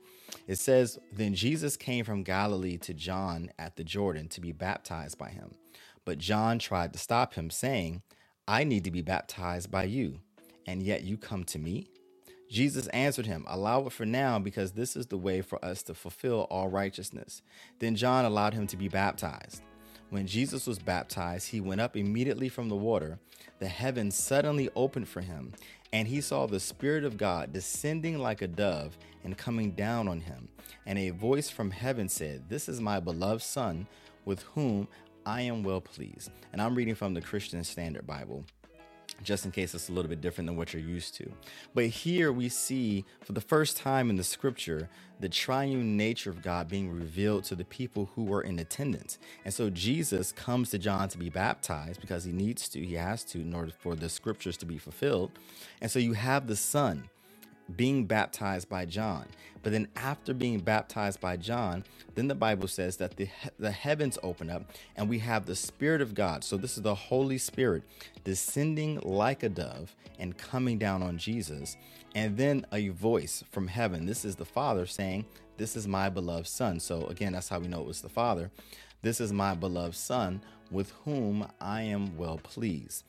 It 0.48 0.56
says, 0.56 1.00
Then 1.12 1.34
Jesus 1.34 1.78
came 1.78 2.06
from 2.06 2.24
Galilee 2.24 2.78
to 2.78 2.94
John 2.94 3.52
at 3.60 3.76
the 3.76 3.84
Jordan 3.84 4.30
to 4.30 4.42
be 4.42 4.52
baptized 4.52 5.18
by 5.18 5.30
him. 5.30 5.54
But 6.06 6.18
John 6.18 6.60
tried 6.60 6.94
to 6.94 7.00
stop 7.00 7.34
him, 7.34 7.50
saying, 7.50 8.02
I 8.48 8.66
need 8.66 8.84
to 8.84 8.92
be 8.92 9.02
baptized 9.02 9.72
by 9.72 9.86
you, 9.86 10.20
and 10.68 10.84
yet 10.84 11.04
you 11.04 11.16
come 11.18 11.46
to 11.46 11.60
me? 11.60 11.88
Jesus 12.50 12.88
answered 12.88 13.26
him, 13.26 13.46
Allow 13.48 13.88
it 13.88 13.94
for 13.94 14.06
now, 14.06 14.38
because 14.38 14.74
this 14.74 14.98
is 14.98 15.08
the 15.08 15.18
way 15.18 15.42
for 15.42 15.64
us 15.64 15.82
to 15.84 15.94
fulfill 15.94 16.42
all 16.50 16.68
righteousness. 16.68 17.42
Then 17.80 17.96
John 17.96 18.26
allowed 18.26 18.54
him 18.54 18.68
to 18.68 18.76
be 18.78 18.90
baptized. 18.90 19.62
When 20.10 20.28
Jesus 20.28 20.68
was 20.68 20.78
baptized, 20.78 21.50
he 21.50 21.62
went 21.62 21.80
up 21.80 21.96
immediately 21.96 22.50
from 22.50 22.68
the 22.68 22.76
water. 22.76 23.18
The 23.60 23.68
heavens 23.68 24.16
suddenly 24.16 24.70
opened 24.76 25.08
for 25.08 25.22
him, 25.22 25.54
and 25.94 26.06
he 26.06 26.20
saw 26.20 26.46
the 26.46 26.60
Spirit 26.60 27.06
of 27.06 27.18
God 27.18 27.54
descending 27.54 28.20
like 28.20 28.42
a 28.42 28.48
dove 28.48 28.98
and 29.24 29.38
coming 29.38 29.72
down 29.72 30.10
on 30.10 30.20
him. 30.20 30.50
And 30.86 31.00
a 31.00 31.12
voice 31.12 31.50
from 31.50 31.72
heaven 31.72 32.10
said, 32.10 32.50
This 32.50 32.68
is 32.68 32.82
my 32.82 33.00
beloved 33.00 33.42
Son, 33.42 33.88
with 34.26 34.44
whom 34.44 34.88
I 35.26 35.42
am 35.42 35.64
well 35.64 35.82
pleased. 35.82 36.32
And 36.52 36.62
I'm 36.62 36.76
reading 36.76 36.96
from 36.96 37.14
the 37.14 37.22
Christian 37.22 37.64
Standard 37.64 38.06
Bible 38.06 38.46
just 39.22 39.46
in 39.46 39.52
case 39.52 39.74
it's 39.74 39.90
a 39.90 39.92
little 39.92 40.10
bit 40.10 40.22
different 40.22 40.48
than 40.48 40.58
what 40.58 40.74
you're 40.74 40.82
used 40.82 41.16
to. 41.16 41.32
But 41.74 41.86
here 41.86 42.32
we 42.32 42.50
see 42.50 43.06
for 43.22 43.34
the 43.34 43.42
first 43.42 43.78
time 43.78 44.10
in 44.10 44.16
the 44.16 44.24
scripture 44.24 44.90
the 45.20 45.30
triune 45.30 45.96
nature 45.96 46.30
of 46.30 46.42
God 46.42 46.68
being 46.68 46.92
revealed 46.92 47.44
to 47.46 47.56
the 47.56 47.64
people 47.64 48.10
who 48.16 48.24
were 48.24 48.42
in 48.42 48.60
attendance. 48.60 49.20
And 49.46 49.54
so 49.54 49.70
Jesus 49.70 50.32
comes 50.32 50.72
to 50.72 50.78
John 50.78 51.08
to 51.10 51.18
be 51.18 51.30
baptized 51.30 52.02
because 52.02 52.26
he 52.26 52.32
needs 52.32 52.68
to, 52.70 52.84
he 52.84 52.96
has 52.96 53.24
to, 53.26 53.40
in 53.40 53.54
order 53.54 53.72
for 53.78 53.96
the 53.96 54.10
scriptures 54.10 54.58
to 54.58 54.66
be 54.66 54.78
fulfilled. 54.78 55.32
And 55.82 55.90
so 55.90 56.00
you 56.00 56.14
have 56.14 56.48
the 56.48 56.56
Son 56.56 57.10
being 57.76 58.06
baptized 58.06 58.70
by 58.70 58.86
John. 58.86 59.26
But 59.62 59.72
then 59.72 59.88
after 59.96 60.34
being 60.34 60.60
baptized 60.60 61.22
by 61.22 61.38
John, 61.38 61.86
then 62.16 62.28
the 62.28 62.36
Bible 62.36 62.68
says 62.68 62.98
that 62.98 63.16
the 63.16 63.30
the 63.58 63.72
heavens 63.72 64.20
open 64.22 64.50
up 64.50 64.64
and 64.96 65.10
we 65.10 65.20
have 65.20 65.46
the 65.46 65.56
spirit 65.56 66.02
of 66.02 66.14
God. 66.14 66.44
So 66.44 66.58
this 66.58 66.76
is 66.76 66.84
the 66.84 66.96
Holy 66.96 67.38
Spirit 67.38 67.84
descending 68.24 69.00
like 69.00 69.42
a 69.44 69.50
dove 69.50 69.96
and 70.20 70.38
coming 70.38 70.78
down 70.78 71.02
on 71.02 71.18
Jesus. 71.18 71.78
And 72.14 72.38
then 72.38 72.66
a 72.72 72.90
voice 72.90 73.44
from 73.52 73.68
heaven. 73.68 74.06
This 74.06 74.26
is 74.26 74.36
the 74.36 74.46
Father 74.46 74.86
saying, 74.86 75.26
"This 75.58 75.76
is 75.76 75.88
my 75.88 76.10
beloved 76.10 76.48
son." 76.48 76.80
So 76.80 77.08
again, 77.08 77.34
that's 77.34 77.50
how 77.50 77.60
we 77.60 77.68
know 77.68 77.82
it 77.82 77.88
was 77.88 78.02
the 78.02 78.10
Father. 78.10 78.52
This 79.02 79.20
is 79.22 79.34
my 79.34 79.54
beloved 79.56 79.96
son 79.96 80.42
with 80.70 80.92
whom 81.06 81.48
I 81.60 81.84
am 81.84 82.18
well 82.18 82.38
pleased. 82.38 83.04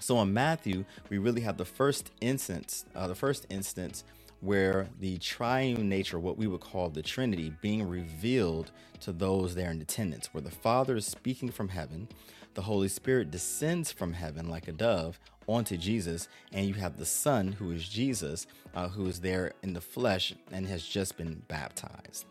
So 0.00 0.20
in 0.20 0.32
Matthew, 0.32 0.84
we 1.08 1.18
really 1.18 1.40
have 1.42 1.56
the 1.56 1.64
first 1.64 2.10
instance, 2.20 2.84
uh, 2.94 3.08
the 3.08 3.14
first 3.14 3.46
instance 3.50 4.04
where 4.40 4.88
the 5.00 5.18
triune 5.18 5.88
nature, 5.88 6.18
what 6.18 6.38
we 6.38 6.46
would 6.46 6.60
call 6.60 6.88
the 6.88 7.02
Trinity, 7.02 7.52
being 7.60 7.88
revealed 7.88 8.70
to 9.00 9.12
those 9.12 9.54
there 9.54 9.70
in 9.70 9.80
attendance, 9.80 10.32
where 10.32 10.40
the 10.40 10.50
Father 10.50 10.96
is 10.96 11.06
speaking 11.06 11.50
from 11.50 11.68
heaven, 11.68 12.08
the 12.54 12.62
Holy 12.62 12.88
Spirit 12.88 13.30
descends 13.30 13.90
from 13.90 14.12
heaven 14.12 14.48
like 14.48 14.68
a 14.68 14.72
dove 14.72 15.18
onto 15.48 15.76
Jesus, 15.76 16.28
and 16.52 16.66
you 16.66 16.74
have 16.74 16.96
the 16.96 17.06
Son, 17.06 17.52
who 17.52 17.72
is 17.72 17.88
Jesus, 17.88 18.46
uh, 18.74 18.88
who 18.88 19.06
is 19.06 19.20
there 19.20 19.52
in 19.62 19.72
the 19.72 19.80
flesh 19.80 20.34
and 20.52 20.66
has 20.68 20.84
just 20.84 21.16
been 21.16 21.42
baptized. 21.48 22.26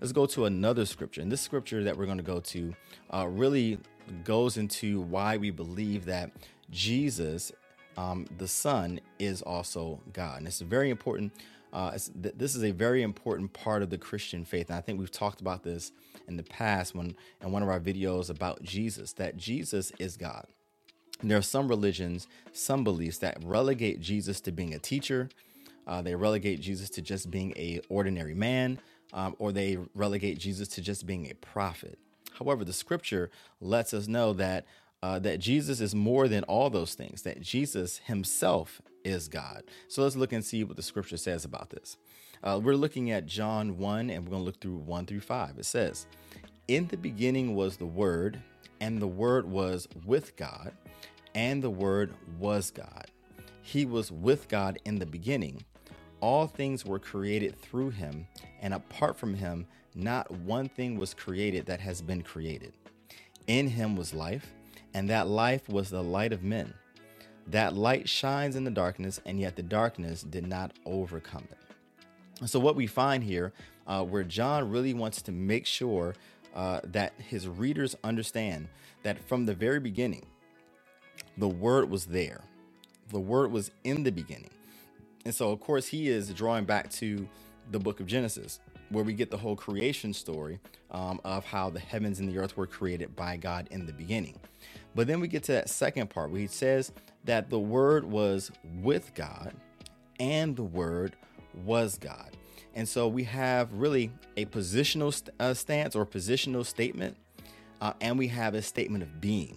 Let's 0.00 0.12
go 0.12 0.26
to 0.26 0.44
another 0.44 0.84
scripture. 0.84 1.20
And 1.20 1.30
this 1.30 1.40
scripture 1.40 1.82
that 1.84 1.96
we're 1.96 2.06
going 2.06 2.18
to 2.18 2.24
go 2.24 2.40
to 2.40 2.74
uh, 3.10 3.26
really 3.28 3.78
goes 4.24 4.56
into 4.56 5.00
why 5.02 5.36
we 5.36 5.50
believe 5.50 6.04
that 6.06 6.30
Jesus, 6.70 7.52
um, 7.96 8.26
the 8.38 8.48
Son, 8.48 9.00
is 9.18 9.42
also 9.42 10.00
God. 10.12 10.38
And 10.38 10.46
it's 10.46 10.60
very 10.60 10.90
important. 10.90 11.32
Uh, 11.72 11.98
th- 12.22 12.34
this 12.36 12.54
is 12.54 12.64
a 12.64 12.70
very 12.70 13.02
important 13.02 13.52
part 13.52 13.82
of 13.82 13.90
the 13.90 13.98
Christian 13.98 14.44
faith. 14.44 14.70
And 14.70 14.78
I 14.78 14.80
think 14.80 14.98
we've 14.98 15.10
talked 15.10 15.40
about 15.40 15.62
this 15.62 15.92
in 16.26 16.36
the 16.36 16.42
past 16.42 16.94
when 16.94 17.14
in 17.42 17.52
one 17.52 17.62
of 17.62 17.68
our 17.68 17.80
videos 17.80 18.30
about 18.30 18.62
Jesus, 18.62 19.12
that 19.14 19.36
Jesus 19.36 19.92
is 19.98 20.16
God. 20.16 20.46
And 21.20 21.30
there 21.30 21.38
are 21.38 21.42
some 21.42 21.68
religions, 21.68 22.28
some 22.52 22.84
beliefs 22.84 23.18
that 23.18 23.42
relegate 23.42 24.00
Jesus 24.00 24.40
to 24.42 24.52
being 24.52 24.74
a 24.74 24.78
teacher. 24.78 25.28
Uh, 25.86 26.02
they 26.02 26.14
relegate 26.14 26.60
Jesus 26.60 26.90
to 26.90 27.02
just 27.02 27.30
being 27.30 27.52
a 27.56 27.80
ordinary 27.88 28.34
man, 28.34 28.78
um, 29.12 29.34
or 29.38 29.52
they 29.52 29.78
relegate 29.94 30.38
Jesus 30.38 30.68
to 30.68 30.82
just 30.82 31.06
being 31.06 31.30
a 31.30 31.34
prophet. 31.34 31.98
However, 32.38 32.64
the 32.64 32.72
scripture 32.72 33.30
lets 33.60 33.92
us 33.92 34.06
know 34.06 34.32
that 34.34 34.64
uh, 35.02 35.18
that 35.20 35.38
Jesus 35.38 35.80
is 35.80 35.94
more 35.94 36.28
than 36.28 36.44
all 36.44 36.70
those 36.70 36.94
things, 36.94 37.22
that 37.22 37.40
Jesus 37.40 37.98
himself 37.98 38.82
is 39.04 39.28
God. 39.28 39.62
So 39.88 40.02
let's 40.02 40.16
look 40.16 40.32
and 40.32 40.44
see 40.44 40.64
what 40.64 40.76
the 40.76 40.82
scripture 40.82 41.16
says 41.16 41.44
about 41.44 41.70
this. 41.70 41.96
Uh, 42.42 42.60
we're 42.62 42.74
looking 42.74 43.10
at 43.10 43.26
John 43.26 43.78
1, 43.78 44.10
and 44.10 44.24
we're 44.24 44.30
going 44.30 44.42
to 44.42 44.46
look 44.46 44.60
through 44.60 44.78
1 44.78 45.06
through 45.06 45.20
5. 45.20 45.58
It 45.58 45.64
says, 45.64 46.06
In 46.68 46.86
the 46.86 46.96
beginning 46.96 47.54
was 47.54 47.76
the 47.76 47.86
Word, 47.86 48.40
and 48.80 49.00
the 49.00 49.08
Word 49.08 49.46
was 49.48 49.88
with 50.04 50.36
God, 50.36 50.72
and 51.34 51.62
the 51.62 51.70
Word 51.70 52.14
was 52.38 52.70
God. 52.70 53.06
He 53.62 53.84
was 53.84 54.10
with 54.10 54.48
God 54.48 54.78
in 54.84 54.98
the 54.98 55.06
beginning. 55.06 55.64
All 56.20 56.46
things 56.46 56.84
were 56.84 56.98
created 56.98 57.60
through 57.60 57.90
him, 57.90 58.26
and 58.60 58.74
apart 58.74 59.16
from 59.16 59.34
him, 59.34 59.66
not 59.94 60.30
one 60.30 60.68
thing 60.68 60.98
was 60.98 61.14
created 61.14 61.66
that 61.66 61.80
has 61.80 62.00
been 62.00 62.22
created. 62.22 62.72
In 63.46 63.68
him 63.68 63.94
was 63.94 64.14
life 64.14 64.52
and 64.94 65.08
that 65.10 65.28
life 65.28 65.68
was 65.68 65.90
the 65.90 66.02
light 66.02 66.32
of 66.32 66.42
men. 66.42 66.74
That 67.46 67.74
light 67.74 68.08
shines 68.08 68.56
in 68.56 68.64
the 68.64 68.70
darkness, 68.70 69.20
and 69.24 69.40
yet 69.40 69.56
the 69.56 69.62
darkness 69.62 70.22
did 70.22 70.46
not 70.46 70.72
overcome 70.84 71.44
it. 71.50 72.48
So, 72.48 72.60
what 72.60 72.76
we 72.76 72.86
find 72.86 73.24
here, 73.24 73.52
uh, 73.86 74.04
where 74.04 74.22
John 74.22 74.70
really 74.70 74.94
wants 74.94 75.22
to 75.22 75.32
make 75.32 75.66
sure 75.66 76.14
uh, 76.54 76.80
that 76.84 77.14
his 77.18 77.48
readers 77.48 77.96
understand 78.04 78.68
that 79.02 79.18
from 79.26 79.46
the 79.46 79.54
very 79.54 79.80
beginning, 79.80 80.26
the 81.36 81.48
Word 81.48 81.90
was 81.90 82.06
there, 82.06 82.42
the 83.10 83.20
Word 83.20 83.50
was 83.50 83.70
in 83.84 84.02
the 84.04 84.12
beginning. 84.12 84.50
And 85.24 85.34
so, 85.34 85.50
of 85.50 85.60
course, 85.60 85.86
he 85.86 86.08
is 86.08 86.32
drawing 86.32 86.64
back 86.64 86.90
to 86.92 87.28
the 87.70 87.78
book 87.78 88.00
of 88.00 88.06
Genesis, 88.06 88.60
where 88.90 89.04
we 89.04 89.12
get 89.12 89.30
the 89.30 89.36
whole 89.36 89.56
creation 89.56 90.12
story 90.12 90.60
um, 90.90 91.20
of 91.24 91.44
how 91.44 91.70
the 91.70 91.80
heavens 91.80 92.20
and 92.20 92.28
the 92.28 92.38
earth 92.38 92.56
were 92.56 92.66
created 92.66 93.14
by 93.16 93.36
God 93.36 93.68
in 93.70 93.86
the 93.86 93.92
beginning. 93.92 94.38
But 94.98 95.06
then 95.06 95.20
we 95.20 95.28
get 95.28 95.44
to 95.44 95.52
that 95.52 95.70
second 95.70 96.10
part 96.10 96.32
where 96.32 96.40
he 96.40 96.48
says 96.48 96.90
that 97.22 97.50
the 97.50 97.58
word 97.60 98.04
was 98.04 98.50
with 98.82 99.14
God 99.14 99.54
and 100.18 100.56
the 100.56 100.64
Word 100.64 101.14
was 101.64 101.98
God. 101.98 102.36
And 102.74 102.88
so 102.88 103.06
we 103.06 103.22
have 103.22 103.72
really 103.72 104.10
a 104.36 104.46
positional 104.46 105.14
st- 105.14 105.30
uh, 105.38 105.54
stance 105.54 105.94
or 105.94 106.04
positional 106.04 106.66
statement, 106.66 107.16
uh, 107.80 107.92
and 108.00 108.18
we 108.18 108.26
have 108.26 108.54
a 108.54 108.60
statement 108.60 109.04
of 109.04 109.20
being. 109.20 109.56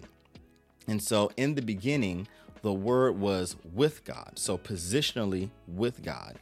And 0.86 1.02
so 1.02 1.32
in 1.36 1.56
the 1.56 1.62
beginning, 1.62 2.28
the 2.62 2.72
Word 2.72 3.18
was 3.18 3.56
with 3.74 4.04
God. 4.04 4.34
So 4.36 4.56
positionally 4.56 5.50
with 5.66 6.04
God. 6.04 6.38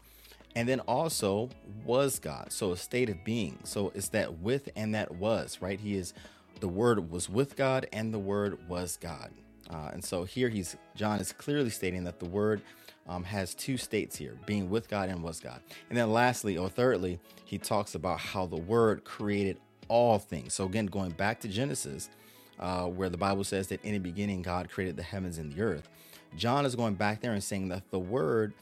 And 0.54 0.68
then 0.68 0.80
also 0.80 1.48
was 1.86 2.18
God. 2.18 2.52
So 2.52 2.72
a 2.72 2.76
state 2.76 3.08
of 3.08 3.24
being. 3.24 3.60
So 3.64 3.92
it's 3.94 4.08
that 4.10 4.40
with 4.40 4.68
and 4.76 4.94
that 4.94 5.14
was, 5.14 5.56
right? 5.62 5.80
He 5.80 5.96
is 5.96 6.12
the 6.60 6.68
Word 6.68 7.10
was 7.10 7.28
with 7.28 7.56
God 7.56 7.86
and 7.92 8.12
the 8.12 8.18
Word 8.18 8.58
was 8.68 8.98
God. 9.00 9.30
Uh, 9.68 9.90
and 9.92 10.04
so 10.04 10.24
here 10.24 10.48
he's 10.48 10.76
John 10.96 11.20
is 11.20 11.32
clearly 11.32 11.70
stating 11.70 12.04
that 12.04 12.18
the 12.18 12.26
Word 12.26 12.62
um, 13.08 13.24
has 13.24 13.54
two 13.54 13.76
states 13.76 14.16
here 14.16 14.36
being 14.46 14.68
with 14.70 14.88
God 14.88 15.08
and 15.08 15.22
was 15.22 15.40
God. 15.40 15.60
And 15.88 15.98
then 15.98 16.12
lastly, 16.12 16.56
or 16.58 16.68
thirdly, 16.68 17.18
he 17.44 17.58
talks 17.58 17.94
about 17.94 18.20
how 18.20 18.46
the 18.46 18.56
Word 18.56 19.04
created 19.04 19.58
all 19.88 20.18
things. 20.18 20.54
So 20.54 20.64
again, 20.64 20.86
going 20.86 21.10
back 21.10 21.40
to 21.40 21.48
Genesis, 21.48 22.10
uh, 22.58 22.84
where 22.86 23.08
the 23.08 23.16
Bible 23.16 23.44
says 23.44 23.68
that 23.68 23.84
in 23.84 23.92
the 23.92 23.98
beginning 23.98 24.42
God 24.42 24.70
created 24.70 24.96
the 24.96 25.02
heavens 25.02 25.38
and 25.38 25.52
the 25.52 25.62
earth. 25.62 25.88
John 26.36 26.64
is 26.64 26.76
going 26.76 26.94
back 26.94 27.20
there 27.20 27.32
and 27.32 27.42
saying 27.42 27.68
that 27.68 27.90
the 27.90 27.98
Word 27.98 28.54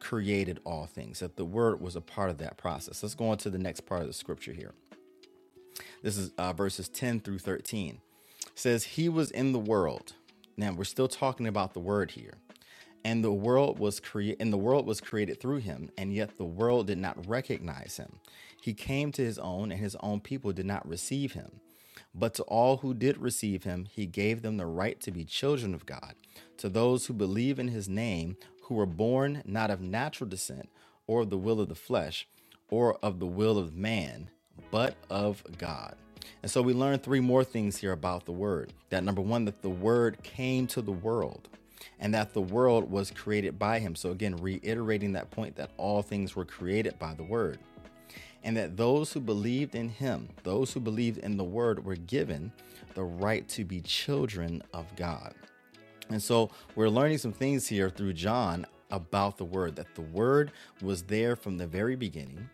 created 0.00 0.60
all 0.64 0.86
things, 0.86 1.20
that 1.20 1.36
the 1.36 1.44
Word 1.44 1.80
was 1.80 1.96
a 1.96 2.00
part 2.00 2.30
of 2.30 2.38
that 2.38 2.56
process. 2.56 3.02
Let's 3.02 3.14
go 3.14 3.30
on 3.30 3.38
to 3.38 3.50
the 3.50 3.58
next 3.58 3.80
part 3.80 4.02
of 4.02 4.06
the 4.06 4.12
scripture 4.12 4.52
here. 4.52 4.72
This 6.02 6.16
is 6.16 6.30
uh, 6.38 6.52
verses 6.52 6.88
10 6.88 7.20
through 7.20 7.38
13. 7.38 8.00
It 8.40 8.50
says, 8.54 8.84
He 8.84 9.08
was 9.08 9.30
in 9.30 9.52
the 9.52 9.58
world. 9.58 10.14
Now 10.56 10.72
we're 10.72 10.84
still 10.84 11.08
talking 11.08 11.46
about 11.46 11.74
the 11.74 11.80
Word 11.80 12.12
here. 12.12 12.34
And 13.04 13.22
the 13.22 13.32
world 13.32 13.78
was 13.78 14.00
created 14.00 14.40
and 14.40 14.52
the 14.52 14.58
world 14.58 14.86
was 14.86 15.00
created 15.00 15.40
through 15.40 15.58
him, 15.58 15.88
and 15.96 16.12
yet 16.12 16.36
the 16.36 16.44
world 16.44 16.88
did 16.88 16.98
not 16.98 17.28
recognize 17.28 17.96
him. 17.96 18.18
He 18.60 18.74
came 18.74 19.12
to 19.12 19.24
his 19.24 19.38
own, 19.38 19.70
and 19.70 19.80
his 19.80 19.96
own 20.00 20.20
people 20.20 20.52
did 20.52 20.66
not 20.66 20.86
receive 20.86 21.32
him. 21.32 21.60
But 22.14 22.34
to 22.34 22.42
all 22.44 22.78
who 22.78 22.94
did 22.94 23.18
receive 23.18 23.64
him, 23.64 23.86
he 23.90 24.06
gave 24.06 24.42
them 24.42 24.56
the 24.56 24.66
right 24.66 25.00
to 25.00 25.10
be 25.10 25.24
children 25.24 25.74
of 25.74 25.86
God, 25.86 26.14
to 26.58 26.68
those 26.68 27.06
who 27.06 27.14
believe 27.14 27.58
in 27.58 27.68
his 27.68 27.88
name, 27.88 28.36
who 28.62 28.74
were 28.74 28.86
born 28.86 29.42
not 29.44 29.70
of 29.70 29.80
natural 29.80 30.28
descent, 30.28 30.68
or 31.06 31.22
of 31.22 31.30
the 31.30 31.38
will 31.38 31.60
of 31.60 31.68
the 31.68 31.74
flesh, 31.74 32.26
or 32.68 32.96
of 32.96 33.20
the 33.20 33.26
will 33.26 33.58
of 33.58 33.74
man, 33.74 34.30
but 34.70 34.94
of 35.10 35.42
God. 35.58 35.96
And 36.42 36.50
so 36.50 36.62
we 36.62 36.72
learn 36.72 36.98
three 36.98 37.20
more 37.20 37.44
things 37.44 37.76
here 37.76 37.92
about 37.92 38.24
the 38.24 38.32
word. 38.32 38.72
That 38.90 39.04
number 39.04 39.22
one, 39.22 39.44
that 39.46 39.62
the 39.62 39.70
word 39.70 40.22
came 40.22 40.66
to 40.68 40.82
the 40.82 40.92
world 40.92 41.48
and 41.98 42.14
that 42.14 42.32
the 42.32 42.40
world 42.40 42.90
was 42.90 43.10
created 43.10 43.58
by 43.58 43.78
him. 43.78 43.94
So 43.94 44.10
again, 44.10 44.36
reiterating 44.36 45.12
that 45.12 45.30
point 45.30 45.56
that 45.56 45.70
all 45.76 46.02
things 46.02 46.36
were 46.36 46.44
created 46.44 46.98
by 46.98 47.14
the 47.14 47.24
word 47.24 47.58
and 48.44 48.56
that 48.56 48.76
those 48.76 49.12
who 49.12 49.20
believed 49.20 49.74
in 49.74 49.88
him, 49.88 50.28
those 50.44 50.72
who 50.72 50.80
believed 50.80 51.18
in 51.18 51.36
the 51.36 51.44
word, 51.44 51.84
were 51.84 51.96
given 51.96 52.52
the 52.94 53.04
right 53.04 53.48
to 53.48 53.64
be 53.64 53.80
children 53.80 54.62
of 54.72 54.94
God. 54.96 55.34
And 56.08 56.22
so 56.22 56.50
we're 56.74 56.88
learning 56.88 57.18
some 57.18 57.32
things 57.32 57.66
here 57.66 57.90
through 57.90 58.14
John 58.14 58.66
about 58.90 59.36
the 59.36 59.44
word 59.44 59.76
that 59.76 59.94
the 59.94 60.02
word 60.02 60.52
was 60.80 61.02
there 61.02 61.36
from 61.36 61.58
the 61.58 61.66
very 61.66 61.96
beginning, 61.96 62.48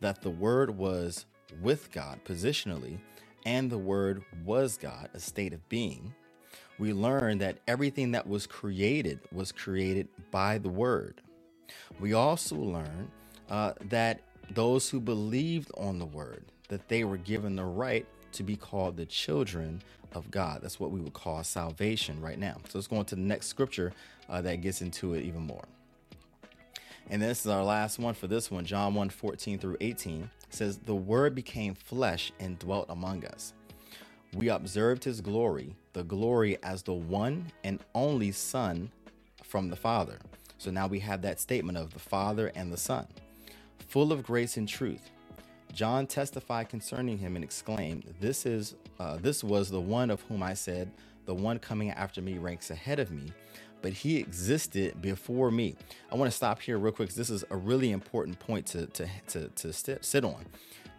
that 0.00 0.22
the 0.22 0.30
word 0.30 0.70
was 0.76 1.26
with 1.62 1.92
God 1.92 2.20
positionally, 2.24 2.98
and 3.46 3.70
the 3.70 3.78
word 3.78 4.24
was 4.44 4.76
God, 4.76 5.10
a 5.14 5.20
state 5.20 5.52
of 5.52 5.68
being. 5.68 6.14
We 6.78 6.92
learn 6.92 7.38
that 7.38 7.58
everything 7.68 8.12
that 8.12 8.28
was 8.28 8.46
created 8.46 9.20
was 9.32 9.52
created 9.52 10.08
by 10.30 10.58
the 10.58 10.68
word. 10.68 11.20
We 12.00 12.14
also 12.14 12.56
learn 12.56 13.10
uh, 13.50 13.74
that 13.88 14.20
those 14.50 14.88
who 14.90 15.00
believed 15.00 15.70
on 15.76 15.98
the 15.98 16.06
word, 16.06 16.44
that 16.68 16.88
they 16.88 17.04
were 17.04 17.16
given 17.18 17.56
the 17.56 17.64
right 17.64 18.06
to 18.32 18.42
be 18.42 18.56
called 18.56 18.96
the 18.96 19.06
children 19.06 19.82
of 20.12 20.30
God. 20.30 20.60
That's 20.62 20.80
what 20.80 20.90
we 20.90 21.00
would 21.00 21.14
call 21.14 21.42
salvation 21.44 22.20
right 22.20 22.38
now. 22.38 22.56
So 22.68 22.78
let's 22.78 22.86
go 22.88 22.96
on 22.98 23.04
to 23.06 23.16
the 23.16 23.20
next 23.22 23.46
scripture 23.48 23.92
uh, 24.28 24.42
that 24.42 24.60
gets 24.62 24.82
into 24.82 25.14
it 25.14 25.24
even 25.24 25.42
more. 25.42 25.64
And 27.10 27.22
this 27.22 27.40
is 27.40 27.46
our 27.52 27.64
last 27.64 27.98
one 27.98 28.14
for 28.14 28.26
this 28.26 28.50
one, 28.50 28.64
John 28.66 28.94
1 28.94 29.10
14 29.10 29.58
through 29.58 29.76
18 29.80 30.30
says, 30.50 30.78
The 30.78 30.94
word 30.94 31.34
became 31.34 31.74
flesh 31.74 32.32
and 32.40 32.58
dwelt 32.58 32.86
among 32.90 33.24
us. 33.26 33.54
We 34.34 34.50
observed 34.50 35.04
his 35.04 35.20
glory, 35.20 35.76
the 35.94 36.04
glory 36.04 36.58
as 36.62 36.82
the 36.82 36.94
one 36.94 37.46
and 37.64 37.80
only 37.94 38.32
Son 38.32 38.90
from 39.44 39.70
the 39.70 39.76
Father. 39.76 40.18
So 40.58 40.70
now 40.70 40.86
we 40.86 41.00
have 41.00 41.22
that 41.22 41.40
statement 41.40 41.78
of 41.78 41.94
the 41.94 42.00
Father 42.00 42.52
and 42.54 42.72
the 42.72 42.76
Son 42.78 43.06
full 43.88 44.12
of 44.12 44.22
grace 44.22 44.56
and 44.56 44.68
truth. 44.68 45.10
John 45.72 46.06
testified 46.06 46.68
concerning 46.68 47.18
him 47.18 47.36
and 47.36 47.44
exclaimed, 47.44 48.14
"This 48.20 48.46
is 48.46 48.74
uh, 48.98 49.16
this 49.18 49.44
was 49.44 49.70
the 49.70 49.80
one 49.80 50.10
of 50.10 50.22
whom 50.22 50.42
I 50.42 50.54
said, 50.54 50.90
the 51.26 51.34
one 51.34 51.58
coming 51.58 51.90
after 51.90 52.22
me 52.22 52.38
ranks 52.38 52.70
ahead 52.70 52.98
of 52.98 53.10
me, 53.10 53.32
but 53.82 53.92
he 53.92 54.16
existed 54.16 55.00
before 55.00 55.50
me." 55.50 55.76
I 56.10 56.16
want 56.16 56.30
to 56.30 56.36
stop 56.36 56.60
here 56.60 56.78
real 56.78 56.92
quick. 56.92 57.12
This 57.14 57.30
is 57.30 57.44
a 57.50 57.56
really 57.56 57.90
important 57.90 58.38
point 58.38 58.66
to 58.66 58.86
to 58.86 59.08
to, 59.28 59.48
to 59.48 59.72
sit, 59.72 60.04
sit 60.04 60.24
on. 60.24 60.46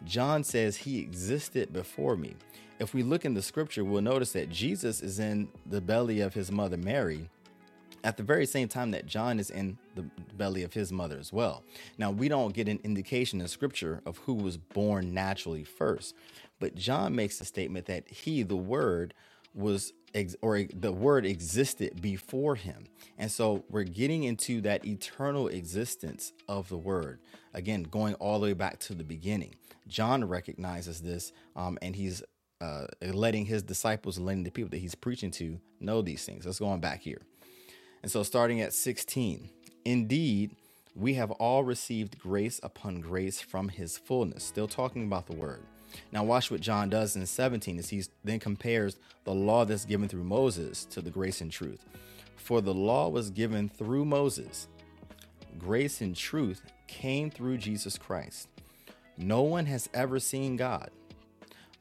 John 0.05 0.43
says 0.43 0.77
he 0.77 0.99
existed 0.99 1.73
before 1.73 2.15
me. 2.15 2.35
If 2.79 2.93
we 2.93 3.03
look 3.03 3.25
in 3.25 3.33
the 3.33 3.41
scripture, 3.41 3.83
we'll 3.83 4.01
notice 4.01 4.31
that 4.31 4.49
Jesus 4.49 5.01
is 5.01 5.19
in 5.19 5.49
the 5.65 5.81
belly 5.81 6.21
of 6.21 6.33
his 6.33 6.51
mother 6.51 6.77
Mary 6.77 7.29
at 8.03 8.17
the 8.17 8.23
very 8.23 8.45
same 8.45 8.67
time 8.67 8.91
that 8.91 9.05
John 9.05 9.39
is 9.39 9.49
in 9.49 9.77
the 9.95 10.03
belly 10.37 10.63
of 10.63 10.73
his 10.73 10.91
mother 10.91 11.17
as 11.19 11.33
well. 11.33 11.63
Now, 11.97 12.11
we 12.11 12.29
don't 12.29 12.53
get 12.53 12.69
an 12.69 12.79
indication 12.83 13.41
in 13.41 13.47
scripture 13.47 14.01
of 14.05 14.17
who 14.19 14.33
was 14.33 14.57
born 14.57 15.13
naturally 15.13 15.63
first, 15.63 16.15
but 16.59 16.75
John 16.75 17.15
makes 17.15 17.37
the 17.37 17.45
statement 17.45 17.85
that 17.87 18.09
he, 18.09 18.43
the 18.43 18.55
Word, 18.55 19.13
was 19.53 19.93
ex- 20.13 20.35
or 20.41 20.63
the 20.63 20.91
Word 20.91 21.25
existed 21.25 22.01
before 22.01 22.55
him. 22.55 22.85
And 23.17 23.31
so 23.31 23.63
we're 23.69 23.83
getting 23.83 24.23
into 24.23 24.61
that 24.61 24.85
eternal 24.85 25.47
existence 25.47 26.33
of 26.47 26.69
the 26.69 26.77
Word. 26.77 27.19
Again, 27.53 27.83
going 27.83 28.13
all 28.15 28.39
the 28.39 28.47
way 28.47 28.53
back 28.53 28.79
to 28.81 28.93
the 28.93 29.03
beginning. 29.03 29.55
John 29.87 30.23
recognizes 30.23 31.01
this 31.01 31.31
um, 31.55 31.77
and 31.81 31.95
he's 31.95 32.21
uh, 32.61 32.85
letting 33.01 33.45
his 33.45 33.63
disciples 33.63 34.17
and 34.17 34.25
letting 34.25 34.43
the 34.43 34.51
people 34.51 34.69
that 34.69 34.77
he's 34.77 34.95
preaching 34.95 35.31
to 35.31 35.59
know 35.79 36.01
these 36.01 36.25
things. 36.25 36.45
Let's 36.45 36.59
go 36.59 36.67
on 36.67 36.79
back 36.79 37.01
here. 37.01 37.21
And 38.03 38.11
so, 38.11 38.23
starting 38.23 38.61
at 38.61 38.73
16, 38.73 39.49
indeed, 39.85 40.55
we 40.95 41.13
have 41.15 41.31
all 41.31 41.63
received 41.63 42.19
grace 42.19 42.59
upon 42.63 42.99
grace 43.01 43.41
from 43.41 43.69
his 43.69 43.97
fullness. 43.97 44.43
Still 44.43 44.67
talking 44.67 45.05
about 45.05 45.27
the 45.27 45.35
word. 45.35 45.61
Now, 46.11 46.23
watch 46.23 46.51
what 46.51 46.61
John 46.61 46.89
does 46.89 47.15
in 47.15 47.25
17 47.25 47.79
as 47.79 47.89
he 47.89 48.03
then 48.23 48.39
compares 48.39 48.97
the 49.23 49.33
law 49.33 49.65
that's 49.65 49.85
given 49.85 50.07
through 50.07 50.23
Moses 50.23 50.85
to 50.85 51.01
the 51.01 51.09
grace 51.09 51.41
and 51.41 51.51
truth. 51.51 51.85
For 52.35 52.61
the 52.61 52.73
law 52.73 53.09
was 53.09 53.29
given 53.29 53.69
through 53.69 54.05
Moses, 54.05 54.67
grace 55.57 56.01
and 56.01 56.15
truth 56.15 56.61
came 56.87 57.29
through 57.29 57.57
Jesus 57.57 57.97
Christ. 57.97 58.47
No 59.17 59.41
one 59.41 59.65
has 59.65 59.89
ever 59.93 60.19
seen 60.19 60.55
God, 60.55 60.89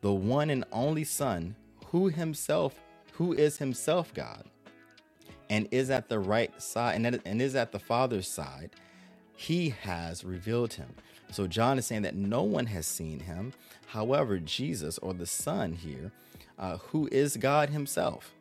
the 0.01 0.13
one 0.13 0.51
and 0.51 0.65
only 0.73 1.05
Son, 1.05 1.55
who 1.87 2.09
himself, 2.09 2.75
who 3.13 3.33
is 3.33 3.59
himself 3.59 4.13
God 4.13 4.45
and 5.51 5.69
is 5.71 5.91
at 5.91 6.09
the 6.09 6.19
right 6.19 6.61
side 6.61 6.97
and, 6.97 7.21
and 7.25 7.43
is 7.43 7.55
at 7.55 7.73
the 7.73 7.79
Father's 7.79 8.29
side, 8.29 8.71
he 9.37 9.71
has 9.71 10.25
revealed 10.25 10.75
him. 10.75 10.95
So 11.31 11.47
John 11.47 11.79
is 11.79 11.87
saying 11.87 12.03
that 12.03 12.17
no 12.17 12.43
one 12.43 12.67
has 12.67 12.87
seen 12.87 13.21
him. 13.21 13.53
However, 13.87 14.39
Jesus 14.39 14.99
or 14.99 15.15
the 15.15 15.27
Son 15.27 15.73
here, 15.73 16.13
uh, 16.59 16.79
who 16.79 17.09
is 17.13 17.37
God 17.37 17.71
himself, 17.71 18.33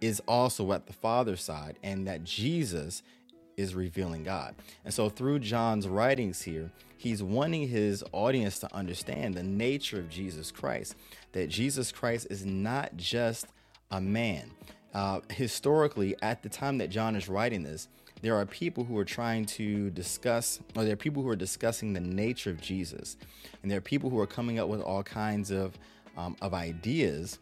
is 0.00 0.20
also 0.28 0.72
at 0.72 0.86
the 0.86 0.92
Father's 0.92 1.42
side, 1.42 1.78
and 1.82 2.06
that 2.06 2.24
Jesus 2.24 3.02
is 3.56 3.74
revealing 3.74 4.22
God. 4.22 4.54
And 4.84 4.92
so 4.92 5.08
through 5.08 5.38
John's 5.38 5.88
writings 5.88 6.42
here, 6.42 6.70
he's 6.98 7.22
wanting 7.22 7.68
his 7.68 8.04
audience 8.12 8.58
to 8.60 8.74
understand 8.74 9.34
the 9.34 9.42
nature 9.42 9.98
of 9.98 10.10
Jesus 10.10 10.50
Christ, 10.50 10.94
that 11.32 11.48
Jesus 11.48 11.90
Christ 11.90 12.26
is 12.30 12.44
not 12.44 12.96
just 12.96 13.46
a 13.90 14.00
man. 14.00 14.50
Uh, 14.92 15.20
historically, 15.30 16.16
at 16.22 16.42
the 16.42 16.48
time 16.48 16.78
that 16.78 16.90
John 16.90 17.16
is 17.16 17.28
writing 17.28 17.62
this, 17.62 17.88
there 18.22 18.34
are 18.34 18.46
people 18.46 18.84
who 18.84 18.96
are 18.98 19.04
trying 19.04 19.44
to 19.44 19.90
discuss, 19.90 20.60
or 20.74 20.84
there 20.84 20.94
are 20.94 20.96
people 20.96 21.22
who 21.22 21.28
are 21.28 21.36
discussing 21.36 21.92
the 21.92 22.00
nature 22.00 22.50
of 22.50 22.60
Jesus, 22.60 23.16
and 23.62 23.70
there 23.70 23.78
are 23.78 23.82
people 23.82 24.10
who 24.10 24.18
are 24.18 24.26
coming 24.26 24.58
up 24.58 24.68
with 24.68 24.80
all 24.80 25.02
kinds 25.02 25.50
of 25.50 25.78
um, 26.16 26.36
of 26.40 26.54
ideas 26.54 27.38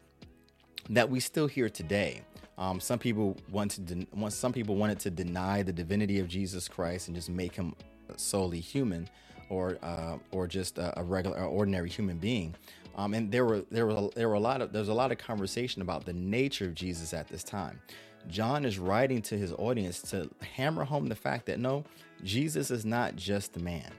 that 0.91 1.09
we 1.09 1.21
still 1.21 1.47
hear 1.47 1.69
today. 1.69 2.23
Um, 2.59 2.81
some 2.81 2.99
people 2.99 3.37
want 3.51 3.73
to, 3.73 4.31
some 4.31 4.53
people 4.53 4.77
wanted 4.77 4.99
to 5.01 5.11
deny 5.11 5.63
the 5.63 5.73
divinity 5.73 6.21
of 6.21 6.29
Jesus 6.29 6.69
Christ 6.69 7.09
and 7.09 7.17
just 7.17 7.31
make 7.31 7.55
him 7.55 7.75
solely 8.17 8.61
human, 8.61 9.09
or 9.49 9.79
uh, 9.83 10.19
or 10.33 10.47
just 10.47 10.79
a, 10.79 10.99
a 10.99 11.03
regular, 11.03 11.39
or 11.39 11.47
ordinary 11.47 11.89
human 11.89 12.19
being. 12.19 12.55
Um, 12.97 13.15
and 13.15 13.31
there 13.31 13.45
were 13.45 13.65
there 13.71 13.87
were 13.87 14.11
there 14.15 14.29
were 14.29 14.35
a 14.35 14.41
lot 14.41 14.61
of 14.61 14.73
there's 14.73 14.89
a 14.89 14.95
lot 14.95 15.11
of 15.11 15.19
conversation 15.19 15.83
about 15.83 16.05
the 16.05 16.13
nature 16.13 16.67
of 16.67 16.75
Jesus 16.75 17.13
at 17.13 17.29
this 17.29 17.43
time. 17.43 17.81
John 18.29 18.65
is 18.65 18.79
writing 18.79 19.23
to 19.23 19.37
his 19.37 19.53
audience 19.53 20.03
to 20.11 20.31
hammer 20.57 20.85
home 20.85 21.07
the 21.07 21.15
fact 21.15 21.47
that 21.47 21.59
no, 21.59 21.85
Jesus 22.23 22.71
is 22.71 22.85
not 22.85 23.17
just 23.17 23.57
a 23.57 23.61
man, 23.61 23.91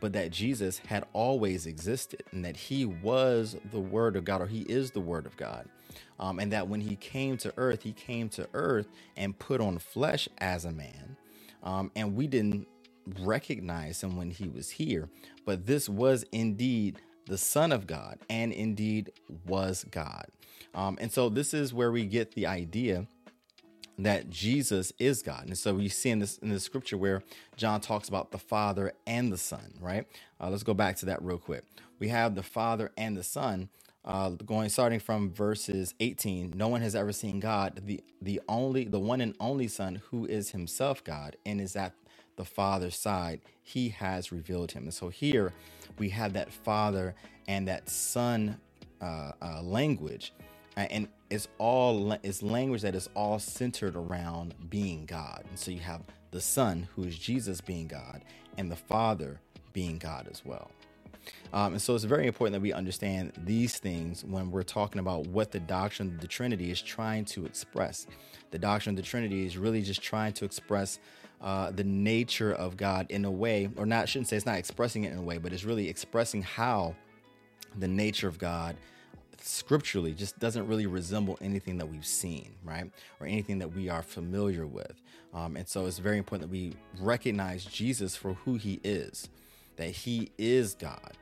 but 0.00 0.12
that 0.14 0.30
Jesus 0.30 0.78
had 0.78 1.04
always 1.12 1.66
existed 1.66 2.22
and 2.32 2.44
that 2.44 2.56
he 2.56 2.84
was 2.84 3.56
the 3.70 3.80
Word 3.80 4.16
of 4.16 4.24
God 4.24 4.42
or 4.42 4.46
he 4.46 4.62
is 4.62 4.90
the 4.90 5.00
Word 5.00 5.26
of 5.26 5.36
God. 5.36 5.68
Um, 6.18 6.38
and 6.38 6.52
that 6.52 6.68
when 6.68 6.80
he 6.80 6.96
came 6.96 7.36
to 7.38 7.52
earth, 7.56 7.82
he 7.82 7.92
came 7.92 8.28
to 8.30 8.48
earth 8.54 8.88
and 9.16 9.38
put 9.38 9.60
on 9.60 9.78
flesh 9.78 10.28
as 10.38 10.64
a 10.64 10.72
man. 10.72 11.16
Um, 11.62 11.90
and 11.96 12.14
we 12.14 12.26
didn't 12.26 12.68
recognize 13.20 14.02
him 14.02 14.16
when 14.16 14.30
he 14.30 14.48
was 14.48 14.70
here, 14.70 15.08
but 15.44 15.66
this 15.66 15.88
was 15.88 16.24
indeed 16.32 17.00
the 17.26 17.38
Son 17.38 17.72
of 17.72 17.86
God 17.86 18.18
and 18.28 18.52
indeed 18.52 19.12
was 19.46 19.84
God. 19.90 20.26
Um, 20.74 20.98
and 21.00 21.10
so 21.12 21.28
this 21.28 21.54
is 21.54 21.74
where 21.74 21.90
we 21.90 22.04
get 22.06 22.34
the 22.34 22.46
idea 22.46 23.06
that 24.06 24.30
Jesus 24.30 24.92
is 24.98 25.22
God. 25.22 25.46
And 25.46 25.58
so 25.58 25.74
we 25.74 25.88
see 25.88 26.10
in 26.10 26.20
this 26.20 26.38
in 26.38 26.50
the 26.50 26.60
scripture 26.60 26.98
where 26.98 27.22
John 27.56 27.80
talks 27.80 28.08
about 28.08 28.32
the 28.32 28.38
Father 28.38 28.92
and 29.06 29.32
the 29.32 29.38
Son, 29.38 29.74
right? 29.80 30.06
Uh, 30.40 30.50
let's 30.50 30.62
go 30.62 30.74
back 30.74 30.96
to 30.98 31.06
that 31.06 31.22
real 31.22 31.38
quick. 31.38 31.64
We 31.98 32.08
have 32.08 32.34
the 32.34 32.42
Father 32.42 32.92
and 32.96 33.16
the 33.16 33.24
Son. 33.24 33.68
Uh, 34.04 34.30
going 34.30 34.68
starting 34.70 35.00
from 35.00 35.30
verses 35.32 35.94
18 36.00 36.54
no 36.56 36.68
one 36.68 36.80
has 36.80 36.94
ever 36.94 37.12
seen 37.12 37.38
god 37.38 37.80
the 37.84 38.02
the 38.22 38.40
only 38.48 38.84
the 38.84 38.98
one 38.98 39.20
and 39.20 39.34
only 39.40 39.68
son 39.68 40.02
who 40.10 40.24
is 40.26 40.50
himself 40.52 41.04
god 41.04 41.36
and 41.46 41.60
is 41.60 41.76
at 41.76 41.92
the 42.36 42.44
father's 42.44 42.96
side 42.96 43.40
he 43.62 43.90
has 43.90 44.32
revealed 44.32 44.72
him 44.72 44.84
and 44.84 44.94
so 44.94 45.10
here 45.10 45.52
we 45.98 46.08
have 46.08 46.32
that 46.32 46.52
father 46.52 47.14
and 47.48 47.68
that 47.68 47.90
son 47.90 48.58
uh, 49.02 49.32
uh, 49.42 49.62
language 49.62 50.32
and 50.76 51.08
it's 51.30 51.48
all 51.58 52.12
it's 52.22 52.42
language 52.42 52.82
that 52.82 52.94
is 52.94 53.08
all 53.14 53.38
centered 53.38 53.96
around 53.96 54.54
being 54.68 55.06
God. 55.06 55.44
And 55.48 55.58
so 55.58 55.70
you 55.70 55.80
have 55.80 56.02
the 56.32 56.40
Son, 56.40 56.88
who 56.94 57.04
is 57.04 57.16
Jesus, 57.16 57.60
being 57.60 57.86
God, 57.86 58.22
and 58.58 58.70
the 58.70 58.76
Father 58.76 59.40
being 59.72 59.98
God 59.98 60.28
as 60.30 60.44
well. 60.44 60.70
Um, 61.52 61.72
and 61.74 61.82
so 61.82 61.94
it's 61.94 62.04
very 62.04 62.26
important 62.26 62.54
that 62.54 62.62
we 62.62 62.72
understand 62.72 63.32
these 63.44 63.78
things 63.78 64.24
when 64.24 64.50
we're 64.50 64.62
talking 64.62 65.00
about 65.00 65.26
what 65.28 65.52
the 65.52 65.60
doctrine 65.60 66.08
of 66.08 66.20
the 66.20 66.26
Trinity 66.26 66.70
is 66.70 66.80
trying 66.80 67.24
to 67.26 67.44
express. 67.44 68.06
The 68.50 68.58
doctrine 68.58 68.94
of 68.94 68.96
the 68.96 69.08
Trinity 69.08 69.46
is 69.46 69.56
really 69.56 69.82
just 69.82 70.02
trying 70.02 70.32
to 70.34 70.44
express 70.44 70.98
uh, 71.40 71.70
the 71.70 71.84
nature 71.84 72.52
of 72.52 72.76
God 72.76 73.06
in 73.10 73.24
a 73.24 73.30
way, 73.30 73.68
or 73.76 73.86
not, 73.86 74.02
I 74.02 74.04
shouldn't 74.06 74.28
say 74.28 74.36
it's 74.36 74.46
not 74.46 74.58
expressing 74.58 75.04
it 75.04 75.12
in 75.12 75.18
a 75.18 75.22
way, 75.22 75.38
but 75.38 75.52
it's 75.52 75.64
really 75.64 75.88
expressing 75.88 76.42
how 76.42 76.94
the 77.78 77.88
nature 77.88 78.28
of 78.28 78.38
God 78.38 78.76
scripturally 79.42 80.12
just 80.12 80.38
doesn't 80.38 80.66
really 80.66 80.86
resemble 80.86 81.38
anything 81.40 81.78
that 81.78 81.86
we've 81.86 82.06
seen, 82.06 82.54
right? 82.64 82.90
Or 83.20 83.26
anything 83.26 83.58
that 83.58 83.74
we 83.74 83.88
are 83.88 84.02
familiar 84.02 84.66
with. 84.66 85.00
Um, 85.32 85.56
and 85.56 85.68
so 85.68 85.86
it's 85.86 85.98
very 85.98 86.18
important 86.18 86.50
that 86.50 86.54
we 86.54 86.74
recognize 86.98 87.64
Jesus 87.64 88.16
for 88.16 88.34
who 88.34 88.54
he 88.54 88.80
is, 88.82 89.28
that 89.76 89.90
he 89.90 90.30
is 90.38 90.74
God, 90.74 91.16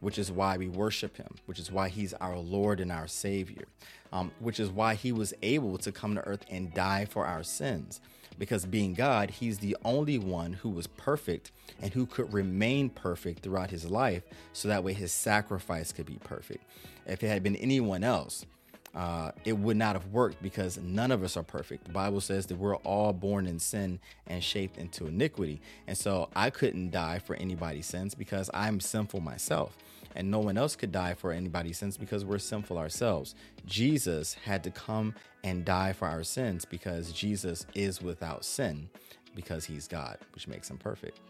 which 0.00 0.18
is 0.18 0.30
why 0.30 0.56
we 0.56 0.68
worship 0.68 1.16
him, 1.16 1.34
which 1.46 1.58
is 1.58 1.72
why 1.72 1.88
he's 1.88 2.12
our 2.14 2.38
Lord 2.38 2.80
and 2.80 2.92
our 2.92 3.06
Savior, 3.06 3.64
um, 4.12 4.30
which 4.38 4.60
is 4.60 4.70
why 4.70 4.94
he 4.94 5.12
was 5.12 5.32
able 5.42 5.78
to 5.78 5.90
come 5.92 6.14
to 6.14 6.26
earth 6.26 6.44
and 6.50 6.74
die 6.74 7.06
for 7.06 7.26
our 7.26 7.42
sins 7.42 8.00
because 8.38 8.66
being 8.66 8.94
God, 8.94 9.30
he's 9.30 9.58
the 9.58 9.76
only 9.84 10.18
one 10.18 10.54
who 10.54 10.70
was 10.70 10.86
perfect 10.86 11.50
and 11.80 11.92
who 11.92 12.06
could 12.06 12.32
remain 12.32 12.88
perfect 12.88 13.42
throughout 13.42 13.70
his 13.70 13.90
life 13.90 14.22
so 14.52 14.68
that 14.68 14.84
way 14.84 14.92
his 14.92 15.12
sacrifice 15.12 15.92
could 15.92 16.06
be 16.06 16.18
perfect. 16.24 16.64
If 17.06 17.22
it 17.22 17.28
had 17.28 17.42
been 17.42 17.56
anyone 17.56 18.04
else, 18.04 18.46
uh, 18.94 19.32
it 19.44 19.54
would 19.54 19.76
not 19.76 19.96
have 19.96 20.06
worked 20.06 20.40
because 20.40 20.78
none 20.78 21.10
of 21.10 21.22
us 21.24 21.36
are 21.36 21.42
perfect. 21.42 21.84
The 21.84 21.90
Bible 21.90 22.20
says 22.20 22.46
that 22.46 22.58
we're 22.58 22.76
all 22.76 23.12
born 23.12 23.46
in 23.46 23.58
sin 23.58 23.98
and 24.26 24.42
shaped 24.42 24.78
into 24.78 25.06
iniquity. 25.06 25.60
And 25.86 25.98
so 25.98 26.28
I 26.36 26.50
couldn't 26.50 26.92
die 26.92 27.18
for 27.18 27.34
anybody's 27.34 27.86
sins 27.86 28.14
because 28.14 28.50
I'm 28.54 28.78
sinful 28.78 29.20
myself 29.20 29.76
and 30.14 30.30
no 30.30 30.38
one 30.38 30.56
else 30.56 30.76
could 30.76 30.92
die 30.92 31.14
for 31.14 31.32
anybody's 31.32 31.78
sins 31.78 31.96
because 31.96 32.24
we're 32.24 32.38
sinful 32.38 32.78
ourselves. 32.78 33.34
Jesus 33.66 34.34
had 34.34 34.62
to 34.64 34.70
come 34.70 35.14
and 35.42 35.64
die 35.64 35.92
for 35.92 36.08
our 36.08 36.22
sins 36.22 36.64
because 36.64 37.12
Jesus 37.12 37.66
is 37.74 38.00
without 38.00 38.44
sin 38.44 38.88
because 39.34 39.64
he's 39.64 39.88
God, 39.88 40.18
which 40.34 40.46
makes 40.46 40.70
him 40.70 40.78
perfect. 40.78 41.20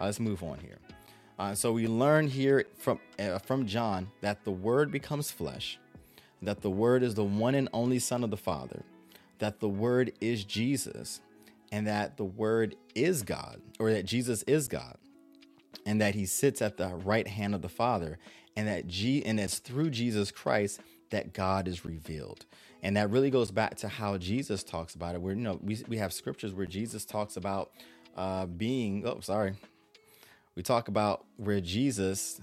Uh, 0.00 0.06
let's 0.06 0.20
move 0.20 0.42
on 0.42 0.58
here. 0.58 0.78
Uh, 1.38 1.54
so 1.54 1.72
we 1.72 1.86
learn 1.86 2.26
here 2.26 2.64
from 2.78 2.98
uh, 3.18 3.38
from 3.38 3.66
John 3.66 4.10
that 4.22 4.44
the 4.44 4.50
Word 4.50 4.90
becomes 4.90 5.30
flesh, 5.30 5.78
that 6.42 6.62
the 6.62 6.70
Word 6.70 7.02
is 7.02 7.14
the 7.14 7.24
one 7.24 7.54
and 7.54 7.68
only 7.72 7.98
Son 7.98 8.24
of 8.24 8.30
the 8.30 8.36
Father, 8.36 8.82
that 9.38 9.60
the 9.60 9.68
Word 9.68 10.12
is 10.20 10.44
Jesus, 10.44 11.20
and 11.70 11.86
that 11.86 12.16
the 12.16 12.24
Word 12.24 12.76
is 12.94 13.22
God, 13.22 13.60
or 13.78 13.92
that 13.92 14.04
Jesus 14.04 14.42
is 14.44 14.66
God 14.66 14.96
and 15.86 16.00
that 16.00 16.14
he 16.14 16.26
sits 16.26 16.60
at 16.62 16.76
the 16.76 16.88
right 16.88 17.26
hand 17.26 17.54
of 17.54 17.62
the 17.62 17.68
Father, 17.68 18.18
and 18.56 18.66
that 18.68 18.86
G 18.86 19.24
and 19.24 19.38
it's 19.38 19.58
through 19.58 19.90
Jesus 19.90 20.30
Christ 20.30 20.80
that 21.10 21.32
God 21.32 21.68
is 21.68 21.84
revealed. 21.84 22.44
And 22.82 22.96
that 22.96 23.10
really 23.10 23.30
goes 23.30 23.50
back 23.50 23.76
to 23.78 23.88
how 23.88 24.18
Jesus 24.18 24.62
talks 24.62 24.94
about 24.94 25.14
it. 25.14 25.20
Where 25.20 25.34
you 25.34 25.40
know 25.40 25.58
we 25.62 25.82
we 25.88 25.98
have 25.98 26.12
scriptures 26.12 26.52
where 26.52 26.66
Jesus 26.66 27.04
talks 27.04 27.36
about 27.36 27.70
uh, 28.16 28.46
being. 28.46 29.06
Oh, 29.06 29.20
sorry. 29.20 29.54
We 30.54 30.62
talk 30.62 30.88
about 30.88 31.24
where 31.36 31.60
Jesus 31.60 32.40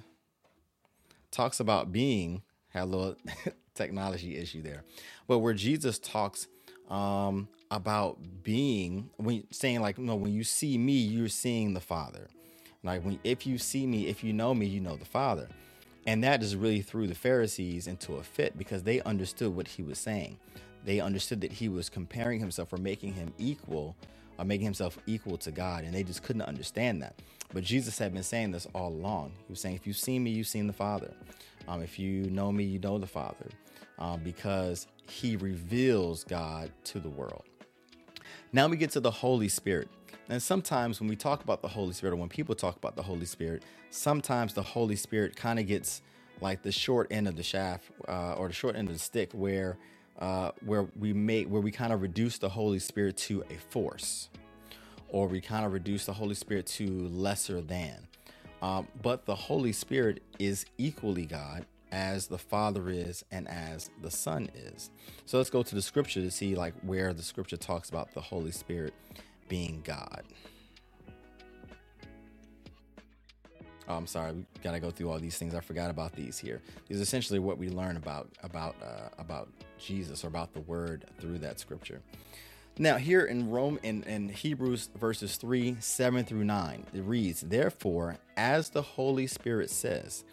talks 1.32 1.60
about 1.60 1.92
being. 1.92 2.44
Had 2.70 2.84
a 2.84 2.86
little 2.86 3.16
technology 3.74 4.38
issue 4.38 4.62
there, 4.62 4.84
but 5.28 5.40
where 5.40 5.54
Jesus 5.54 5.98
talks 5.98 6.48
um, 6.90 7.48
about 7.72 8.44
being 8.44 9.10
when 9.18 9.46
saying 9.52 9.82
like, 9.82 9.98
you 9.98 10.04
know, 10.04 10.16
when 10.16 10.34
you 10.34 10.44
see 10.44 10.78
me, 10.78 10.94
you're 10.94 11.30
seeing 11.30 11.74
the 11.74 11.80
Father. 11.80 12.28
Like 12.86 13.04
when 13.04 13.20
if 13.26 13.48
you 13.48 13.60
see 13.60 13.88
me, 13.88 14.08
if 14.08 14.24
you 14.24 14.34
know 14.34 14.56
me, 14.56 14.68
you 14.68 14.82
know 14.82 14.98
the 14.98 15.06
Father. 15.06 15.50
And 16.08 16.24
that 16.24 16.42
just 16.42 16.56
really 16.56 16.82
threw 16.82 17.08
the 17.08 17.16
Pharisees 17.16 17.88
into 17.88 18.16
a 18.16 18.24
fit 18.24 18.58
because 18.58 18.84
they 18.84 19.02
understood 19.02 19.56
what 19.56 19.68
he 19.68 19.84
was 19.84 20.00
saying. 20.00 20.38
They 20.86 21.02
understood 21.02 21.42
that 21.42 21.54
he 21.54 21.70
was 21.70 21.90
comparing 21.90 22.40
himself 22.40 22.74
or 22.74 22.78
making 22.78 23.14
him 23.14 23.34
equal, 23.40 23.96
or 24.40 24.46
making 24.46 24.66
himself 24.66 25.00
equal 25.08 25.38
to 25.40 25.52
God, 25.52 25.86
and 25.86 25.94
they 25.94 26.04
just 26.04 26.24
couldn't 26.24 26.44
understand 26.44 27.02
that. 27.04 27.16
But 27.54 27.64
Jesus 27.64 28.00
had 28.00 28.14
been 28.14 28.24
saying 28.24 28.52
this 28.52 28.68
all 28.76 28.90
along. 28.90 29.34
He 29.48 29.52
was 29.54 29.62
saying, 29.62 29.76
"If 29.78 29.88
you've 29.88 29.98
seen 29.98 30.24
me, 30.24 30.32
you've 30.32 30.48
seen 30.48 30.68
the 30.68 30.74
Father. 30.74 31.14
Um, 31.68 31.84
if 31.84 32.00
you 32.00 32.30
know 32.32 32.52
me, 32.52 32.66
you 32.66 32.80
know 32.80 33.00
the 33.00 33.08
Father," 33.08 33.50
um, 34.00 34.22
because 34.24 34.88
He 35.10 35.38
reveals 35.38 36.24
God 36.24 36.72
to 36.86 37.00
the 37.00 37.10
world. 37.10 37.44
Now 38.54 38.68
we 38.68 38.78
get 38.78 38.92
to 38.92 39.00
the 39.00 39.12
Holy 39.12 39.50
Spirit. 39.50 39.90
And 40.30 40.42
sometimes 40.42 41.00
when 41.00 41.08
we 41.08 41.16
talk 41.16 41.44
about 41.44 41.62
the 41.62 41.68
Holy 41.68 41.94
Spirit, 41.94 42.14
or 42.14 42.16
when 42.18 42.30
people 42.30 42.56
talk 42.56 42.78
about 42.78 42.96
the 42.96 43.04
Holy 43.04 43.26
Spirit, 43.26 43.64
sometimes 43.92 44.54
the 44.54 44.64
Holy 44.64 44.96
Spirit 44.96 45.36
kind 45.36 45.60
of 45.60 45.68
gets 45.68 46.02
like 46.42 46.64
the 46.64 46.72
short 46.72 47.08
end 47.12 47.28
of 47.28 47.36
the 47.36 47.44
shaft 47.44 47.86
uh, 48.08 48.34
or 48.34 48.48
the 48.48 48.54
short 48.54 48.76
end 48.76 48.88
of 48.88 48.94
the 48.94 49.00
stick, 49.00 49.32
where 49.34 49.78
uh, 50.20 50.52
where 50.66 50.88
we 50.98 51.14
make 51.14 51.48
where 51.48 51.62
we 51.62 51.72
kind 51.72 51.94
of 51.94 52.02
reduce 52.02 52.38
the 52.38 52.50
Holy 52.50 52.80
Spirit 52.80 53.18
to 53.18 53.44
a 53.50 53.56
force, 53.70 54.30
or 55.10 55.28
we 55.28 55.42
kind 55.42 55.66
of 55.66 55.74
reduce 55.74 56.06
the 56.06 56.14
Holy 56.14 56.36
Spirit 56.36 56.66
to 56.66 57.08
lesser 57.10 57.62
than. 57.62 58.08
Um, 58.62 58.88
but 59.04 59.26
the 59.26 59.36
Holy 59.36 59.74
Spirit 59.74 60.24
is 60.40 60.66
equally 60.78 61.26
God 61.26 61.66
as 61.92 62.28
the 62.28 62.38
Father 62.38 62.90
is 62.90 63.24
and 63.32 63.48
as 63.48 63.92
the 64.02 64.10
Son 64.10 64.50
is. 64.56 64.90
So 65.26 65.38
let's 65.38 65.52
go 65.52 65.62
to 65.62 65.76
the 65.76 65.82
scripture 65.82 66.22
to 66.22 66.32
see 66.32 66.56
like 66.56 66.74
where 66.82 67.14
the 67.14 67.22
scripture 67.22 67.58
talks 67.58 67.90
about 67.90 68.14
the 68.14 68.22
Holy 68.22 68.52
Spirit 68.52 68.94
being 69.48 69.82
God. 69.84 70.24
Oh, 73.88 73.96
I'm 73.96 74.08
sorry. 74.08 74.34
We 74.34 74.46
gotta 74.64 74.80
go 74.80 74.90
through 74.90 75.12
all 75.12 75.20
these 75.20 75.38
things. 75.38 75.54
I 75.54 75.60
forgot 75.60 75.92
about 75.92 76.14
these 76.14 76.40
here. 76.40 76.62
These 76.88 77.00
are 77.00 77.04
essentially 77.04 77.40
what 77.40 77.58
we 77.60 77.70
learn 77.70 77.98
about 77.98 78.30
about 78.44 78.76
uh, 78.82 79.10
about 79.20 79.50
Jesus 79.78 80.24
or 80.24 80.28
about 80.28 80.54
the 80.54 80.62
Word 80.62 81.06
through 81.20 81.40
that 81.40 81.60
Scripture. 81.60 82.02
Now, 82.80 82.98
here 82.98 83.26
in 83.26 83.50
Rome 83.52 83.80
in, 83.84 84.04
in 84.04 84.30
Hebrews 84.30 84.90
verses 85.00 85.38
three, 85.38 85.78
seven 85.80 86.26
through 86.26 86.46
nine, 86.46 86.86
it 86.94 87.04
reads, 87.04 87.42
"Therefore, 87.42 88.18
as 88.36 88.70
the 88.70 88.82
Holy 88.82 89.28
Spirit 89.28 89.70
says, 89.70 90.24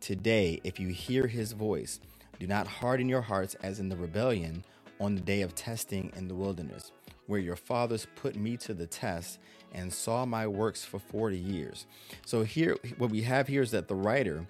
today, 0.00 0.60
if 0.62 0.78
you 0.78 0.88
hear 0.88 1.26
His 1.26 1.52
voice, 1.52 2.00
do 2.38 2.46
not 2.46 2.66
harden 2.66 3.08
your 3.08 3.22
hearts 3.22 3.56
as 3.62 3.80
in 3.80 3.88
the 3.88 3.96
rebellion 3.96 4.64
on 5.00 5.14
the 5.14 5.22
day 5.22 5.40
of 5.40 5.54
testing 5.54 6.12
in 6.16 6.28
the 6.28 6.34
wilderness." 6.34 6.92
Where 7.30 7.40
your 7.40 7.56
fathers 7.56 8.08
put 8.16 8.36
me 8.36 8.58
to 8.58 8.74
the 8.74 8.86
test 8.86 9.40
and 9.72 9.92
saw 9.92 10.26
my 10.26 10.46
works 10.48 10.84
for 10.84 11.00
40 11.00 11.38
years. 11.38 11.86
So, 12.26 12.44
here, 12.44 12.76
what 12.98 13.10
we 13.10 13.22
have 13.22 13.48
here 13.48 13.62
is 13.62 13.72
that 13.72 13.88
the 13.88 13.96
writer 13.96 14.46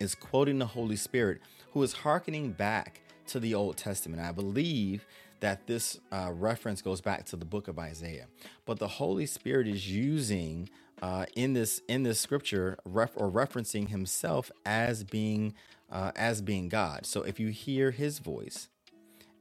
is 0.00 0.14
quoting 0.14 0.58
the 0.60 0.66
Holy 0.66 0.96
Spirit, 0.96 1.40
who 1.72 1.82
is 1.82 1.92
hearkening 1.94 2.52
back 2.52 3.02
to 3.28 3.40
the 3.40 3.54
Old 3.54 3.76
Testament. 3.78 4.22
I 4.22 4.32
believe 4.32 5.06
that 5.40 5.66
this 5.66 6.00
uh, 6.12 6.32
reference 6.34 6.82
goes 6.82 7.00
back 7.00 7.26
to 7.26 7.36
the 7.36 7.44
book 7.44 7.68
of 7.68 7.78
Isaiah. 7.78 8.26
But 8.66 8.78
the 8.78 8.88
Holy 8.88 9.26
Spirit 9.26 9.68
is 9.68 9.90
using 9.90 10.70
uh, 11.02 11.26
in 11.36 11.54
this 11.54 11.80
in 11.88 12.04
this 12.04 12.20
scripture 12.20 12.78
ref- 12.86 13.12
or 13.16 13.30
referencing 13.30 13.88
Himself 13.90 14.50
as 14.66 15.04
being 15.04 15.54
uh, 15.92 16.12
as 16.16 16.42
being 16.42 16.68
God. 16.68 17.06
So 17.06 17.22
if 17.22 17.40
you 17.40 17.48
hear 17.48 17.90
His 17.92 18.18
voice, 18.20 18.68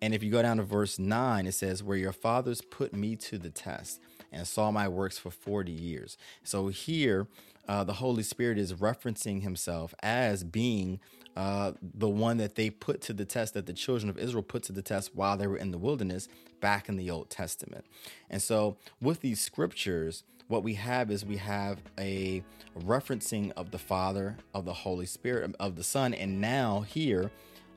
And 0.04 0.14
if 0.14 0.22
you 0.22 0.30
go 0.30 0.42
down 0.42 0.58
to 0.58 0.64
verse 0.64 1.00
9, 1.00 1.48
it 1.48 1.54
says, 1.54 1.82
Where 1.82 1.96
your 1.96 2.12
fathers 2.12 2.60
put 2.60 2.94
me 2.94 3.16
to 3.16 3.38
the 3.38 3.50
test 3.50 4.02
and 4.34 4.46
saw 4.46 4.70
my 4.70 4.86
works 4.90 5.18
for 5.18 5.32
40 5.32 5.72
years. 5.72 6.18
So 6.44 6.68
here, 6.68 7.26
uh, 7.70 7.86
the 7.86 7.94
Holy 7.94 8.24
Spirit 8.24 8.58
is 8.58 8.74
referencing 8.74 9.44
himself 9.44 9.96
as 10.04 10.44
being 10.44 11.00
uh, 11.38 11.72
the 11.82 12.10
one 12.10 12.36
that 12.36 12.56
they 12.56 12.70
put 12.70 13.00
to 13.04 13.14
the 13.14 13.24
test, 13.24 13.54
that 13.54 13.66
the 13.66 13.72
children 13.72 14.10
of 14.10 14.18
Israel 14.18 14.44
put 14.44 14.64
to 14.64 14.74
the 14.74 14.82
test 14.82 15.16
while 15.16 15.38
they 15.38 15.48
were 15.48 15.56
in 15.56 15.72
the 15.72 15.78
wilderness 15.78 16.28
back 16.60 16.90
in 16.90 16.98
the 16.98 17.10
Old 17.10 17.30
Testament. 17.30 17.86
And 18.30 18.42
so, 18.42 18.76
with 19.00 19.22
these 19.22 19.40
scriptures, 19.40 20.26
what 20.50 20.64
we 20.64 20.74
have 20.74 21.12
is 21.12 21.24
we 21.24 21.38
have 21.38 21.80
a 21.98 22.44
referencing 22.78 23.54
of 23.54 23.72
the 23.72 23.80
Father, 23.80 24.36
of 24.54 24.66
the 24.66 24.74
Holy 24.74 25.06
Spirit, 25.06 25.56
of 25.62 25.78
the 25.78 25.84
Son, 25.86 26.14
and 26.14 26.42
now 26.42 26.82
here 26.82 27.32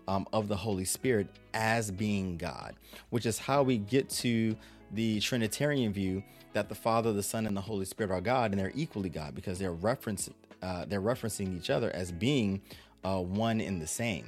um, 0.09 0.27
of 0.33 0.49
the 0.49 0.57
Holy 0.57 0.85
Spirit 0.85 1.29
as 1.55 1.91
being 1.91 2.37
God, 2.37 2.75
which 3.11 3.27
is 3.27 3.39
how 3.39 3.63
we 3.63 3.79
get 3.79 4.09
to 4.11 4.57
the 4.93 5.21
Trinitarian 5.21 5.93
view 5.93 6.23
that 6.53 6.69
the 6.69 6.75
Father, 6.75 7.13
the 7.13 7.23
Son, 7.23 7.47
and 7.47 7.57
the 7.57 7.61
Holy 7.61 7.85
Spirit 7.85 8.11
are 8.11 8.21
God, 8.21 8.53
and 8.53 8.61
they're 8.61 8.73
equally 8.75 9.09
God 9.09 9.35
because 9.35 9.59
they're 9.59 9.75
referencing 9.75 10.33
uh, 10.63 10.87
they're 10.87 11.03
referencing 11.03 11.55
each 11.57 11.69
other 11.69 11.91
as 11.95 12.11
being 12.11 12.63
uh, 13.05 13.21
one 13.21 13.61
in 13.61 13.79
the 13.79 13.87
same. 13.87 14.27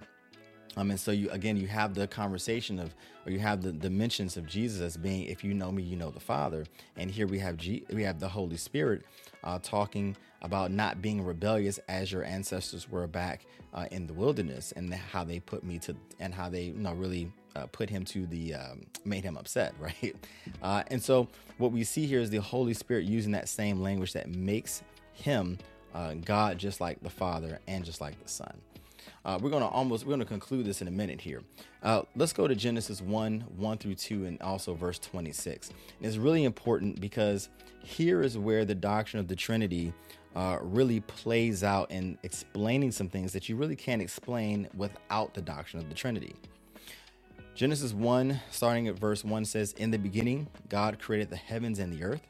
Um, 0.76 0.90
and 0.90 1.00
so 1.00 1.10
you 1.10 1.30
again 1.30 1.56
you 1.56 1.66
have 1.66 1.94
the 1.94 2.06
conversation 2.06 2.78
of 2.78 2.94
or 3.26 3.32
you 3.32 3.38
have 3.40 3.62
the 3.62 3.72
dimensions 3.72 4.36
of 4.36 4.46
Jesus 4.46 4.80
as 4.80 4.96
being 4.96 5.24
if 5.24 5.42
you 5.42 5.54
know 5.54 5.72
me 5.72 5.82
you 5.82 5.96
know 5.96 6.10
the 6.10 6.20
Father 6.20 6.64
and 6.96 7.10
here 7.10 7.26
we 7.26 7.38
have 7.40 7.56
G, 7.56 7.84
we 7.90 8.02
have 8.04 8.20
the 8.20 8.28
Holy 8.28 8.56
Spirit 8.56 9.02
uh, 9.44 9.58
talking 9.62 10.16
about 10.42 10.70
not 10.70 11.02
being 11.02 11.24
rebellious 11.24 11.78
as 11.88 12.12
your 12.12 12.24
ancestors 12.24 12.90
were 12.90 13.06
back 13.06 13.46
uh, 13.74 13.86
in 13.90 14.06
the 14.06 14.12
wilderness 14.12 14.72
and 14.72 14.92
how 14.94 15.24
they 15.24 15.40
put 15.40 15.64
me 15.64 15.78
to 15.78 15.94
and 16.20 16.34
how 16.34 16.48
they 16.48 16.64
you 16.64 16.74
know 16.74 16.92
really 16.94 17.30
uh, 17.56 17.66
put 17.66 17.90
him 17.90 18.04
to 18.04 18.26
the 18.26 18.54
um, 18.54 18.86
made 19.04 19.24
him 19.24 19.36
upset 19.36 19.74
right 19.80 20.14
uh, 20.62 20.82
and 20.88 21.02
so 21.02 21.28
what 21.58 21.72
we 21.72 21.84
see 21.84 22.06
here 22.06 22.20
is 22.20 22.30
the 22.30 22.38
Holy 22.40 22.72
Spirit 22.72 23.04
using 23.04 23.32
that 23.32 23.48
same 23.48 23.80
language 23.80 24.12
that 24.12 24.28
makes 24.28 24.82
him 25.12 25.58
uh, 25.94 26.14
God 26.14 26.58
just 26.58 26.80
like 26.80 27.00
the 27.02 27.10
Father 27.10 27.58
and 27.66 27.84
just 27.84 28.00
like 28.00 28.20
the 28.22 28.28
Son. 28.28 28.56
Uh, 29.24 29.38
we're 29.40 29.50
going 29.50 29.62
to 29.62 29.68
almost 29.68 30.04
we're 30.04 30.10
going 30.10 30.20
to 30.20 30.26
conclude 30.26 30.64
this 30.64 30.80
in 30.80 30.88
a 30.88 30.92
minute 30.92 31.20
here. 31.20 31.42
Uh, 31.82 32.02
let's 32.16 32.32
go 32.32 32.48
to 32.48 32.54
Genesis 32.54 33.00
1 33.00 33.40
1 33.56 33.78
through 33.78 33.94
2 33.94 34.26
and 34.26 34.40
also 34.42 34.74
verse 34.74 34.98
26. 34.98 35.68
And 35.68 36.06
it's 36.06 36.16
really 36.16 36.44
important 36.44 37.00
because 37.00 37.48
here 37.82 38.22
is 38.22 38.38
where 38.38 38.64
the 38.64 38.74
doctrine 38.74 39.20
of 39.20 39.28
the 39.28 39.36
Trinity 39.36 39.92
uh, 40.36 40.58
really 40.60 41.00
plays 41.00 41.64
out 41.64 41.90
in 41.90 42.18
explaining 42.22 42.92
some 42.92 43.08
things 43.08 43.32
that 43.32 43.48
you 43.48 43.56
really 43.56 43.76
can't 43.76 44.02
explain 44.02 44.68
without 44.76 45.34
the 45.34 45.42
doctrine 45.42 45.82
of 45.82 45.88
the 45.88 45.94
Trinity. 45.94 46.34
Genesis 47.54 47.92
1, 47.92 48.40
starting 48.52 48.86
at 48.86 48.96
verse 48.96 49.24
1, 49.24 49.44
says, 49.44 49.72
In 49.72 49.90
the 49.90 49.98
beginning, 49.98 50.46
God 50.68 51.00
created 51.00 51.28
the 51.28 51.36
heavens 51.36 51.80
and 51.80 51.92
the 51.92 52.04
earth. 52.04 52.22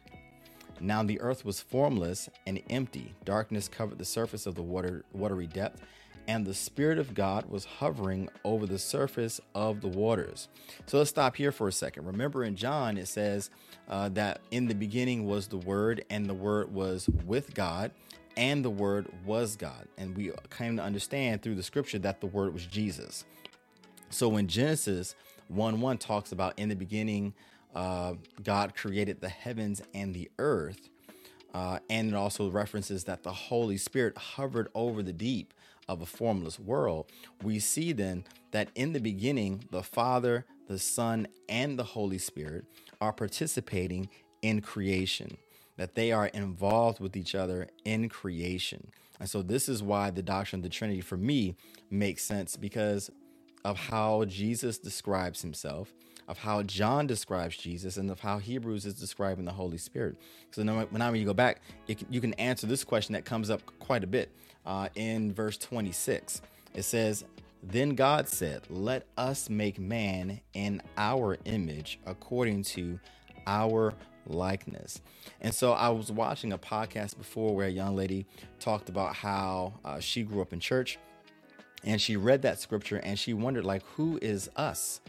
Now 0.80 1.02
the 1.02 1.20
earth 1.20 1.44
was 1.44 1.60
formless 1.60 2.30
and 2.46 2.62
empty. 2.70 3.14
Darkness 3.26 3.68
covered 3.68 3.98
the 3.98 4.06
surface 4.06 4.46
of 4.46 4.54
the 4.54 4.62
water, 4.62 5.04
watery 5.12 5.46
depth, 5.46 5.82
and 6.28 6.44
the 6.44 6.54
Spirit 6.54 6.98
of 6.98 7.14
God 7.14 7.46
was 7.48 7.64
hovering 7.64 8.28
over 8.44 8.66
the 8.66 8.78
surface 8.78 9.40
of 9.54 9.80
the 9.80 9.88
waters. 9.88 10.48
So 10.84 10.98
let's 10.98 11.08
stop 11.08 11.34
here 11.34 11.50
for 11.50 11.68
a 11.68 11.72
second. 11.72 12.04
Remember 12.04 12.44
in 12.44 12.54
John, 12.54 12.98
it 12.98 13.08
says 13.08 13.48
uh, 13.88 14.10
that 14.10 14.42
in 14.50 14.68
the 14.68 14.74
beginning 14.74 15.26
was 15.26 15.48
the 15.48 15.56
Word, 15.56 16.04
and 16.10 16.26
the 16.26 16.34
Word 16.34 16.72
was 16.72 17.08
with 17.24 17.54
God, 17.54 17.92
and 18.36 18.62
the 18.62 18.70
Word 18.70 19.08
was 19.24 19.56
God. 19.56 19.88
And 19.96 20.14
we 20.14 20.30
came 20.56 20.76
to 20.76 20.82
understand 20.82 21.40
through 21.40 21.54
the 21.54 21.62
scripture 21.62 21.98
that 22.00 22.20
the 22.20 22.26
Word 22.26 22.52
was 22.52 22.66
Jesus. 22.66 23.24
So 24.10 24.28
when 24.28 24.48
Genesis 24.48 25.14
1 25.48 25.80
1 25.80 25.96
talks 25.96 26.32
about 26.32 26.58
in 26.58 26.68
the 26.68 26.76
beginning, 26.76 27.32
uh, 27.74 28.14
God 28.44 28.76
created 28.76 29.22
the 29.22 29.30
heavens 29.30 29.80
and 29.94 30.14
the 30.14 30.30
earth. 30.38 30.90
Uh, 31.54 31.78
and 31.88 32.08
it 32.08 32.14
also 32.14 32.50
references 32.50 33.04
that 33.04 33.22
the 33.22 33.32
Holy 33.32 33.78
Spirit 33.78 34.18
hovered 34.18 34.68
over 34.74 35.02
the 35.02 35.14
deep 35.14 35.54
of 35.88 36.02
a 36.02 36.06
formless 36.06 36.58
world. 36.58 37.10
We 37.42 37.58
see 37.58 37.92
then 37.92 38.24
that 38.52 38.70
in 38.74 38.92
the 38.92 39.00
beginning, 39.00 39.64
the 39.70 39.82
Father, 39.82 40.44
the 40.68 40.78
Son, 40.78 41.28
and 41.48 41.78
the 41.78 41.84
Holy 41.84 42.18
Spirit 42.18 42.64
are 43.00 43.12
participating 43.12 44.08
in 44.42 44.60
creation, 44.60 45.36
that 45.76 45.94
they 45.94 46.12
are 46.12 46.26
involved 46.26 47.00
with 47.00 47.16
each 47.16 47.34
other 47.34 47.68
in 47.84 48.08
creation. 48.08 48.90
And 49.20 49.28
so, 49.28 49.42
this 49.42 49.68
is 49.68 49.82
why 49.82 50.10
the 50.10 50.22
doctrine 50.22 50.60
of 50.60 50.64
the 50.64 50.68
Trinity 50.68 51.00
for 51.00 51.16
me 51.16 51.56
makes 51.90 52.22
sense 52.24 52.56
because 52.56 53.10
of 53.64 53.76
how 53.76 54.24
Jesus 54.26 54.78
describes 54.78 55.42
himself 55.42 55.92
of 56.28 56.38
how 56.38 56.62
John 56.62 57.06
describes 57.06 57.56
Jesus 57.56 57.96
and 57.96 58.10
of 58.10 58.20
how 58.20 58.38
Hebrews 58.38 58.84
is 58.84 58.94
describing 58.94 59.46
the 59.46 59.52
Holy 59.52 59.78
Spirit. 59.78 60.16
So 60.50 60.62
now, 60.62 60.84
when 60.84 61.14
you 61.16 61.24
go 61.24 61.34
back, 61.34 61.62
you 61.86 62.20
can 62.20 62.34
answer 62.34 62.66
this 62.66 62.84
question 62.84 63.14
that 63.14 63.24
comes 63.24 63.50
up 63.50 63.62
quite 63.80 64.04
a 64.04 64.06
bit 64.06 64.30
uh, 64.66 64.88
in 64.94 65.32
verse 65.32 65.56
26. 65.56 66.42
It 66.74 66.82
says, 66.82 67.24
Then 67.62 67.94
God 67.94 68.28
said, 68.28 68.62
Let 68.68 69.06
us 69.16 69.48
make 69.48 69.80
man 69.80 70.40
in 70.52 70.82
our 70.98 71.38
image 71.46 71.98
according 72.06 72.64
to 72.64 73.00
our 73.46 73.94
likeness. 74.26 75.00
And 75.40 75.54
so 75.54 75.72
I 75.72 75.88
was 75.88 76.12
watching 76.12 76.52
a 76.52 76.58
podcast 76.58 77.16
before 77.16 77.56
where 77.56 77.66
a 77.66 77.70
young 77.70 77.96
lady 77.96 78.26
talked 78.60 78.90
about 78.90 79.14
how 79.14 79.72
uh, 79.82 79.98
she 79.98 80.22
grew 80.22 80.42
up 80.42 80.52
in 80.52 80.60
church 80.60 80.98
and 81.84 82.00
she 82.00 82.16
read 82.16 82.42
that 82.42 82.60
scripture 82.60 82.98
and 82.98 83.18
she 83.18 83.32
wondered 83.32 83.64
like 83.64 83.82
who 83.96 84.18
is 84.20 84.50
us 84.56 85.00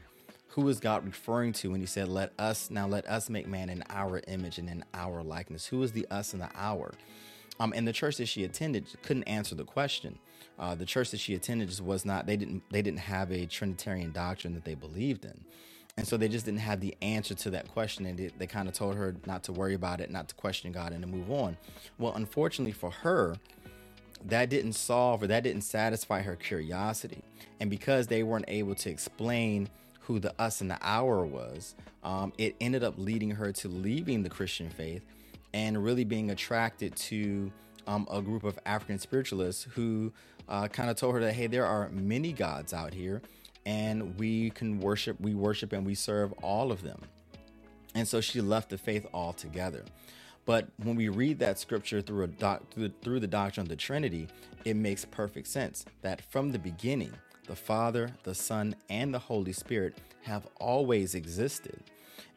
who 0.50 0.68
is 0.68 0.80
God 0.80 1.06
referring 1.06 1.54
to 1.54 1.72
when 1.72 1.80
he 1.80 1.86
said, 1.86 2.08
Let 2.08 2.34
us 2.40 2.70
now 2.70 2.88
let 2.88 3.08
us 3.08 3.30
make 3.30 3.48
man 3.48 3.70
in 3.70 3.84
our 3.90 4.22
image 4.28 4.58
and 4.58 4.70
in 4.70 4.84
our 4.94 5.24
likeness? 5.24 5.68
Who 5.68 5.82
is 5.84 5.92
the 5.92 6.08
us 6.10 6.34
and 6.34 6.42
the 6.42 6.50
our? 6.56 6.92
Um, 7.60 7.74
and 7.76 7.88
the 7.88 7.94
church 7.94 8.18
that 8.18 8.28
she 8.28 8.44
attended 8.44 8.86
couldn't 9.04 9.24
answer 9.24 9.54
the 9.54 9.66
question. 9.66 10.18
Uh, 10.58 10.76
the 10.76 10.86
church 10.86 11.12
that 11.12 11.20
she 11.20 11.36
attended 11.36 11.70
just 11.70 11.82
was 11.82 12.06
not 12.06 12.26
they 12.26 12.38
didn't 12.38 12.64
they 12.72 12.82
didn't 12.82 13.00
have 13.00 13.32
a 13.32 13.46
Trinitarian 13.46 14.12
doctrine 14.12 14.54
that 14.54 14.66
they 14.66 14.76
believed 14.76 15.26
in. 15.26 15.46
And 15.98 16.08
so 16.08 16.16
they 16.16 16.30
just 16.30 16.46
didn't 16.46 16.62
have 16.62 16.80
the 16.80 16.96
answer 17.02 17.36
to 17.36 17.50
that 17.50 17.68
question. 17.68 18.06
And 18.06 18.18
they, 18.18 18.32
they 18.38 18.48
kind 18.48 18.70
of 18.70 18.74
told 18.74 18.96
her 18.96 19.16
not 19.26 19.44
to 19.44 19.52
worry 19.52 19.74
about 19.74 20.00
it, 20.00 20.10
not 20.10 20.30
to 20.30 20.36
question 20.36 20.72
God, 20.72 20.94
and 20.94 21.02
to 21.02 21.08
move 21.08 21.30
on. 21.30 21.58
Well, 21.98 22.14
unfortunately 22.16 22.72
for 22.72 22.90
her, 22.90 23.36
that 24.26 24.50
didn't 24.50 24.74
solve 24.74 25.24
or 25.24 25.28
that 25.28 25.44
didn't 25.44 25.64
satisfy 25.64 26.22
her 26.22 26.38
curiosity. 26.38 27.22
And 27.60 27.70
because 27.70 28.08
they 28.08 28.24
weren't 28.24 28.46
able 28.48 28.76
to 28.76 28.90
explain 28.90 29.70
who 30.10 30.18
the 30.20 30.34
us 30.42 30.60
and 30.60 30.72
the 30.72 30.78
our 30.82 31.24
was, 31.24 31.76
um, 32.04 32.34
it 32.40 32.56
ended 32.60 32.84
up 32.84 32.96
leading 32.98 33.30
her 33.30 33.52
to 33.52 33.68
leaving 33.68 34.24
the 34.24 34.30
Christian 34.30 34.68
faith 34.68 35.04
and 35.54 35.84
really 35.84 36.04
being 36.04 36.32
attracted 36.32 36.96
to 36.96 37.52
um, 37.86 38.08
a 38.12 38.20
group 38.20 38.44
of 38.44 38.58
African 38.66 38.98
spiritualists 38.98 39.68
who 39.76 40.12
uh, 40.48 40.68
kind 40.68 40.90
of 40.90 40.96
told 40.96 41.14
her 41.14 41.22
that, 41.22 41.34
hey, 41.34 41.46
there 41.46 41.68
are 41.68 41.90
many 41.90 42.34
gods 42.34 42.74
out 42.74 42.92
here 42.92 43.22
and 43.68 44.18
we 44.18 44.50
can 44.50 44.80
worship, 44.80 45.16
we 45.22 45.36
worship 45.36 45.74
and 45.74 45.86
we 45.86 45.94
serve 45.94 46.34
all 46.42 46.72
of 46.72 46.82
them. 46.82 47.00
And 47.94 48.08
so 48.08 48.20
she 48.20 48.42
left 48.42 48.70
the 48.70 48.80
faith 48.80 49.06
altogether. 49.14 49.86
But 50.48 50.70
when 50.82 50.96
we 50.96 51.10
read 51.10 51.38
that 51.38 51.60
scripture 51.60 52.02
through 52.02 52.26
doc, 52.28 52.64
through, 52.72 52.94
through 53.04 53.20
the 53.20 53.28
doctrine 53.28 53.64
of 53.64 53.70
the 53.70 53.76
Trinity, 53.76 54.28
it 54.66 54.76
makes 54.76 55.06
perfect 55.06 55.46
sense 55.46 55.86
that 56.02 56.22
from 56.32 56.52
the 56.52 56.58
beginning, 56.58 57.14
the 57.50 57.56
Father, 57.56 58.12
the 58.24 58.36
Son, 58.36 58.76
and 58.90 59.12
the 59.12 59.18
Holy 59.18 59.54
Spirit 59.54 59.98
have 60.22 60.48
always 60.60 61.16
existed. 61.16 61.82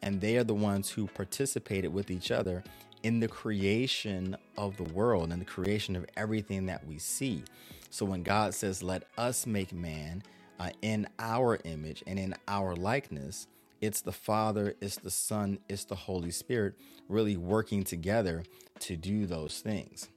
And 0.01 0.22
they 0.22 0.38
are 0.38 0.44
the 0.44 0.55
ones 0.55 0.88
who 0.88 1.07
participated 1.07 1.92
with 1.92 2.11
each 2.11 2.31
other 2.31 2.64
in 3.03 3.20
the 3.20 3.29
creation 3.29 4.35
of 4.57 4.79
the 4.79 4.90
world 4.94 5.31
and 5.31 5.38
the 5.38 5.46
creation 5.46 5.96
of 5.96 6.07
everything 6.16 6.64
that 6.66 6.87
we 6.87 6.98
see. 6.98 7.44
So 7.90 8.07
when 8.07 8.22
God 8.22 8.55
says, 8.55 8.83
Let 8.83 9.03
us 9.18 9.46
make 9.46 9.75
man 9.75 10.22
uh, 10.59 10.70
in 10.81 11.07
our 11.18 11.59
image 11.64 12.03
and 12.07 12.18
in 12.18 12.35
our 12.48 12.75
likeness, 12.75 13.48
it's 13.83 14.01
the 14.01 14.12
Father, 14.12 14.77
it's 14.81 14.96
the 14.96 15.11
Son, 15.11 15.59
it's 15.68 15.85
the 15.85 15.94
Holy 15.94 16.31
Spirit 16.31 16.72
really 17.11 17.37
working 17.37 17.85
together 17.85 18.44
to 18.81 18.96
do 18.96 19.27
those 19.27 19.61
things. 19.61 20.09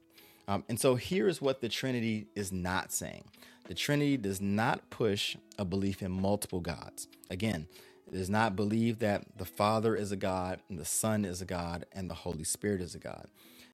Um, 0.48 0.64
and 0.68 0.78
so 0.78 0.94
here's 0.94 1.40
what 1.42 1.60
the 1.60 1.68
Trinity 1.68 2.26
is 2.34 2.52
not 2.52 2.92
saying 2.92 3.24
the 3.66 3.74
Trinity 3.74 4.16
does 4.16 4.40
not 4.40 4.90
push 4.90 5.36
a 5.58 5.64
belief 5.64 6.02
in 6.02 6.12
multiple 6.12 6.60
gods. 6.60 7.08
Again, 7.30 7.66
it 8.06 8.14
does 8.14 8.30
not 8.30 8.54
believe 8.54 9.00
that 9.00 9.24
the 9.36 9.44
Father 9.44 9.96
is 9.96 10.12
a 10.12 10.16
God, 10.16 10.60
and 10.68 10.78
the 10.78 10.84
Son 10.84 11.24
is 11.24 11.42
a 11.42 11.46
God, 11.46 11.84
and 11.92 12.08
the 12.08 12.14
Holy 12.14 12.44
Spirit 12.44 12.80
is 12.80 12.94
a 12.94 13.00
God. 13.00 13.26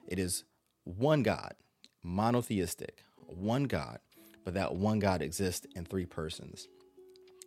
It 0.07 0.17
is 0.17 0.43
one 0.83 1.21
God, 1.21 1.53
monotheistic, 2.01 3.03
one 3.27 3.65
God, 3.65 3.99
but 4.43 4.55
that 4.55 4.73
one 4.75 4.97
God 4.97 5.21
exists 5.21 5.67
in 5.75 5.85
three 5.85 6.05
persons 6.05 6.67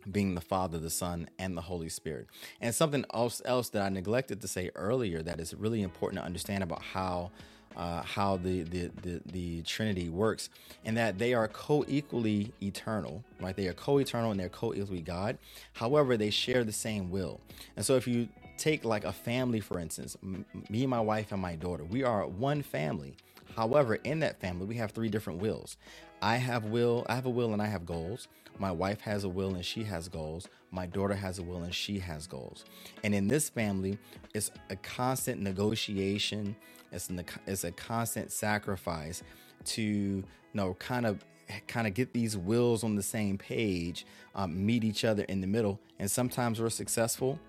being 0.09 0.35
the 0.35 0.41
Father, 0.41 0.79
the 0.79 0.89
Son, 0.89 1.29
and 1.37 1.57
the 1.57 1.61
Holy 1.61 1.89
Spirit. 1.89 2.27
And 2.61 2.73
something 2.73 3.03
else, 3.13 3.41
else 3.43 3.69
that 3.69 3.81
I 3.81 3.89
neglected 3.89 4.41
to 4.41 4.47
say 4.47 4.71
earlier 4.75 5.21
that 5.21 5.41
is 5.41 5.53
really 5.53 5.81
important 5.81 6.21
to 6.21 6.25
understand 6.25 6.63
about 6.63 6.81
how 6.81 7.31
uh, 7.77 8.01
how 8.01 8.37
the, 8.37 8.63
the, 8.63 8.91
the 9.03 9.21
the 9.31 9.61
Trinity 9.61 10.09
works, 10.09 10.49
and 10.83 10.97
that 10.97 11.17
they 11.19 11.33
are 11.33 11.47
co-equally 11.47 12.51
eternal, 12.61 13.23
right? 13.39 13.55
They 13.55 13.67
are 13.67 13.73
co-eternal 13.73 14.31
and 14.31 14.39
they're 14.39 14.49
co-equally 14.49 15.01
God. 15.01 15.37
However, 15.73 16.17
they 16.17 16.31
share 16.31 16.63
the 16.63 16.73
same 16.73 17.09
will, 17.11 17.39
and 17.77 17.85
so 17.85 17.95
if 17.95 18.07
you 18.07 18.27
take 18.57 18.83
like 18.83 19.05
a 19.05 19.13
family, 19.13 19.59
for 19.59 19.79
instance, 19.79 20.17
m- 20.23 20.45
me, 20.69 20.85
my 20.87 20.99
wife, 20.99 21.31
and 21.31 21.41
my 21.41 21.55
daughter, 21.55 21.83
we 21.85 22.03
are 22.03 22.25
one 22.27 22.63
family. 22.63 23.15
However, 23.57 23.95
in 23.95 24.19
that 24.19 24.39
family, 24.39 24.65
we 24.65 24.75
have 24.75 24.91
three 24.91 25.09
different 25.09 25.41
wills. 25.41 25.75
I 26.21 26.37
have 26.37 26.65
will, 26.65 27.05
I 27.09 27.15
have 27.15 27.25
a 27.25 27.29
will, 27.29 27.51
and 27.51 27.61
I 27.61 27.65
have 27.65 27.85
goals. 27.85 28.29
My 28.57 28.71
wife 28.71 29.01
has 29.01 29.25
a 29.25 29.29
will 29.29 29.53
and 29.53 29.65
she 29.65 29.83
has 29.83 30.07
goals. 30.07 30.47
My 30.71 30.85
daughter 30.87 31.13
has 31.13 31.37
a 31.37 31.43
will 31.43 31.63
and 31.63 31.75
she 31.75 31.99
has 31.99 32.25
goals. 32.25 32.63
And 33.03 33.13
in 33.13 33.27
this 33.27 33.49
family, 33.49 33.99
it's 34.33 34.49
a 34.69 34.75
constant 34.77 35.41
negotiation 35.41 36.55
it's, 36.91 37.09
an, 37.09 37.23
it's 37.45 37.63
a 37.63 37.71
constant 37.71 38.31
sacrifice 38.31 39.23
to 39.65 39.81
you 39.81 40.23
know 40.53 40.73
kind 40.75 41.05
of 41.05 41.23
kind 41.67 41.87
of 41.87 41.93
get 41.93 42.13
these 42.13 42.37
wills 42.37 42.83
on 42.83 42.95
the 42.95 43.03
same 43.03 43.37
page, 43.37 44.05
um, 44.35 44.65
meet 44.65 44.83
each 44.83 45.05
other 45.05 45.23
in 45.23 45.41
the 45.41 45.47
middle, 45.47 45.79
and 45.99 46.09
sometimes 46.09 46.59
we're 46.59 46.69
successful, 46.69 47.39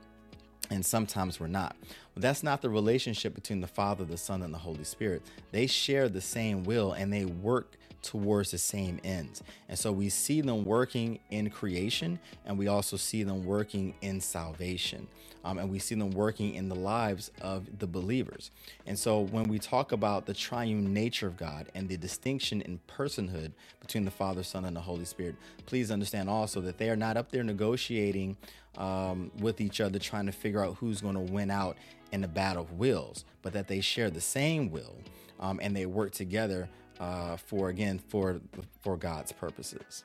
and 0.71 0.85
sometimes 0.85 1.41
we're 1.41 1.49
not. 1.49 1.77
That's 2.19 2.43
not 2.43 2.63
the 2.63 2.71
relationship 2.71 3.35
between 3.35 3.61
the 3.61 3.67
Father, 3.67 4.05
the 4.05 4.17
Son, 4.17 4.43
and 4.43 4.53
the 4.53 4.59
Holy 4.59 4.85
Spirit. 4.85 5.23
They 5.53 5.67
share 5.67 6.09
the 6.09 6.21
same 6.21 6.65
will 6.65 6.93
and 6.93 7.13
they 7.13 7.25
work 7.25 7.77
towards 8.03 8.51
the 8.51 8.59
same 8.59 9.01
ends. 9.05 9.43
And 9.69 9.79
so 9.79 9.93
we 9.93 10.09
see 10.09 10.41
them 10.41 10.65
working 10.65 11.19
in 11.31 11.51
creation 11.51 12.19
and 12.45 12.59
we 12.59 12.69
also 12.69 12.97
see 12.97 13.23
them 13.23 13.45
working 13.45 13.95
in 14.01 14.21
salvation. 14.21 15.07
Um, 15.45 15.59
and 15.59 15.71
we 15.71 15.79
see 15.79 15.95
them 15.95 16.11
working 16.11 16.55
in 16.55 16.69
the 16.69 16.75
lives 16.75 17.31
of 17.41 17.79
the 17.79 17.87
believers. 17.87 18.51
And 18.87 18.99
so 18.99 19.21
when 19.21 19.45
we 19.45 19.59
talk 19.59 19.93
about 19.93 20.27
the 20.27 20.35
triune 20.35 20.93
nature 20.93 21.27
of 21.27 21.37
God 21.37 21.69
and 21.75 21.89
the 21.89 21.97
distinction 21.97 22.61
in 22.63 22.81
personhood 22.89 23.53
between 23.81 24.05
the 24.05 24.11
Father, 24.11 24.43
Son, 24.43 24.65
and 24.65 24.77
the 24.77 24.81
Holy 24.81 25.05
Spirit, 25.05 25.37
please 25.65 25.91
understand 25.91 26.29
also 26.29 26.61
that 26.63 26.77
they 26.77 26.91
are 26.91 26.97
not 26.97 27.17
up 27.17 27.31
there 27.31 27.45
negotiating 27.45 28.37
um, 28.77 29.31
with 29.39 29.61
each 29.61 29.81
other, 29.81 29.99
trying 29.99 30.27
to 30.27 30.33
figure 30.33 30.63
out 30.65 30.77
who's 30.77 31.01
going 31.01 31.15
to 31.15 31.33
win 31.33 31.51
out 31.51 31.77
in 32.13 32.21
the 32.21 32.29
battle 32.29 32.63
of 32.63 32.73
wills, 32.73 33.25
but 33.43 33.53
that 33.53 33.69
they 33.69 33.81
share 33.81 34.11
the 34.11 34.21
same 34.21 34.71
will 34.71 34.97
um, 35.41 35.61
and 35.63 35.75
they 35.77 35.87
work 35.87 36.13
together 36.13 36.69
uh, 37.01 37.37
for 37.37 37.69
again 37.69 37.99
for 37.99 38.41
for 38.81 38.97
God's 38.97 39.33
purposes. 39.33 40.05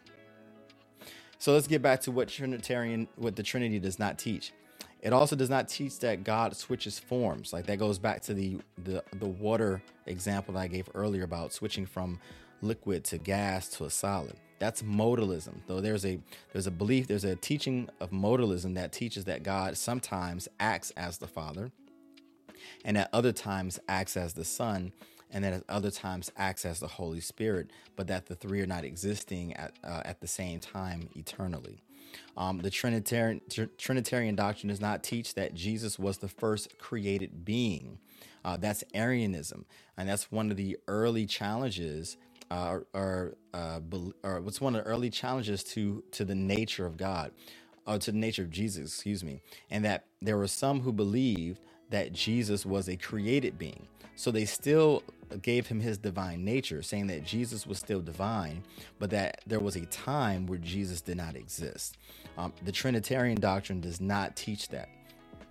So 1.40 1.54
let's 1.54 1.68
get 1.68 1.82
back 1.82 2.02
to 2.02 2.12
what 2.12 2.28
Trinitarian 2.28 3.08
what 3.16 3.36
the 3.36 3.44
Trinity 3.44 3.80
does 3.80 4.00
not 4.00 4.18
teach. 4.18 4.54
It 5.02 5.12
also 5.12 5.36
does 5.36 5.50
not 5.50 5.68
teach 5.68 6.00
that 6.00 6.24
God 6.24 6.56
switches 6.56 6.98
forms. 6.98 7.52
Like 7.52 7.66
that 7.66 7.78
goes 7.78 8.00
back 8.00 8.22
to 8.24 8.34
the 8.34 8.60
the 8.84 9.04
the 9.20 9.28
water 9.28 9.82
example 10.06 10.54
that 10.54 10.62
I 10.62 10.68
gave 10.68 10.88
earlier 10.94 11.24
about 11.24 11.52
switching 11.52 11.86
from 11.86 12.20
liquid 12.62 13.04
to 13.06 13.18
gas 13.18 13.68
to 13.70 13.86
a 13.86 13.90
solid. 13.90 14.36
That's 14.60 14.82
modalism. 14.82 15.56
Though 15.68 15.82
there's 15.82 16.06
a 16.06 16.20
there's 16.54 16.68
a 16.68 16.72
belief, 16.72 17.08
there's 17.08 17.26
a 17.26 17.36
teaching 17.36 17.90
of 18.00 18.12
modalism 18.12 18.76
that 18.76 18.94
teaches 18.94 19.26
that 19.26 19.44
God 19.44 19.76
sometimes 19.78 20.48
acts 20.60 20.92
as 20.92 21.18
the 21.18 21.28
Father 21.28 21.72
and 22.84 22.98
at 22.98 23.10
other 23.14 23.32
times 23.32 23.80
acts 23.88 24.18
as 24.18 24.34
the 24.34 24.46
Son 24.46 24.94
and 25.32 25.44
then 25.44 25.54
at 25.54 25.64
other 25.68 25.92
times 25.92 26.32
acts 26.38 26.64
as 26.64 26.80
the 26.80 26.88
Holy 26.88 27.20
Spirit, 27.20 27.72
but 27.96 28.08
that 28.08 28.28
the 28.28 28.36
three 28.36 28.62
are 28.62 28.68
not 28.68 28.86
existing 28.86 29.54
at, 29.54 29.74
uh, 29.84 30.02
at 30.06 30.22
the 30.22 30.28
same 30.28 30.60
time 30.60 31.10
eternally. 31.16 31.84
Um, 32.38 32.60
the 32.60 32.70
Trinitarian, 32.70 33.42
tr- 33.50 33.64
Trinitarian 33.78 34.36
doctrine 34.36 34.70
does 34.70 34.82
not 34.82 35.04
teach 35.04 35.34
that 35.34 35.56
Jesus 35.56 35.98
was 35.98 36.20
the 36.20 36.28
first 36.28 36.78
created 36.78 37.44
being. 37.44 37.98
Uh, 38.46 38.58
that's 38.58 38.84
Arianism, 38.94 39.66
and 39.98 40.08
that's 40.08 40.32
one 40.32 40.52
of 40.52 40.58
the 40.58 40.78
early 40.88 41.26
challenges, 41.26 42.18
uh, 42.52 42.80
or, 42.94 43.36
uh, 43.54 43.80
or 44.24 44.42
what's 44.42 44.62
one 44.62 44.76
of 44.76 44.84
the 44.84 44.90
early 44.90 45.10
challenges 45.10 45.64
to 45.64 46.04
to 46.12 46.26
the 46.26 46.36
nature 46.36 46.86
of 46.86 46.98
God, 46.98 47.32
or 47.88 47.98
to 48.00 48.12
the 48.12 48.18
nature 48.18 48.44
of 48.44 48.52
Jesus, 48.52 48.94
excuse 48.94 49.24
me, 49.24 49.42
and 49.72 49.84
that 49.86 50.06
there 50.22 50.38
were 50.38 50.48
some 50.48 50.82
who 50.82 50.92
believed 50.92 51.60
that 51.94 52.12
Jesus 52.12 52.66
was 52.66 52.90
a 52.90 52.98
created 52.98 53.60
being. 53.60 53.88
So 54.16 54.32
they 54.32 54.46
still 54.46 55.04
gave 55.44 55.68
him 55.68 55.80
his 55.80 56.00
divine 56.00 56.44
nature, 56.44 56.82
saying 56.82 57.06
that 57.08 57.24
Jesus 57.24 57.68
was 57.68 57.78
still 57.78 58.02
divine, 58.02 58.64
but 58.98 59.12
that 59.12 59.42
there 59.46 59.60
was 59.60 59.76
a 59.76 59.86
time 59.86 60.48
where 60.48 60.58
Jesus 60.58 61.02
did 61.02 61.18
not 61.18 61.36
exist. 61.36 62.00
Um, 62.36 62.52
the 62.66 62.72
Trinitarian 62.72 63.40
doctrine 63.40 63.80
does 63.80 64.02
not 64.02 64.36
teach 64.36 64.70
that. 64.70 64.90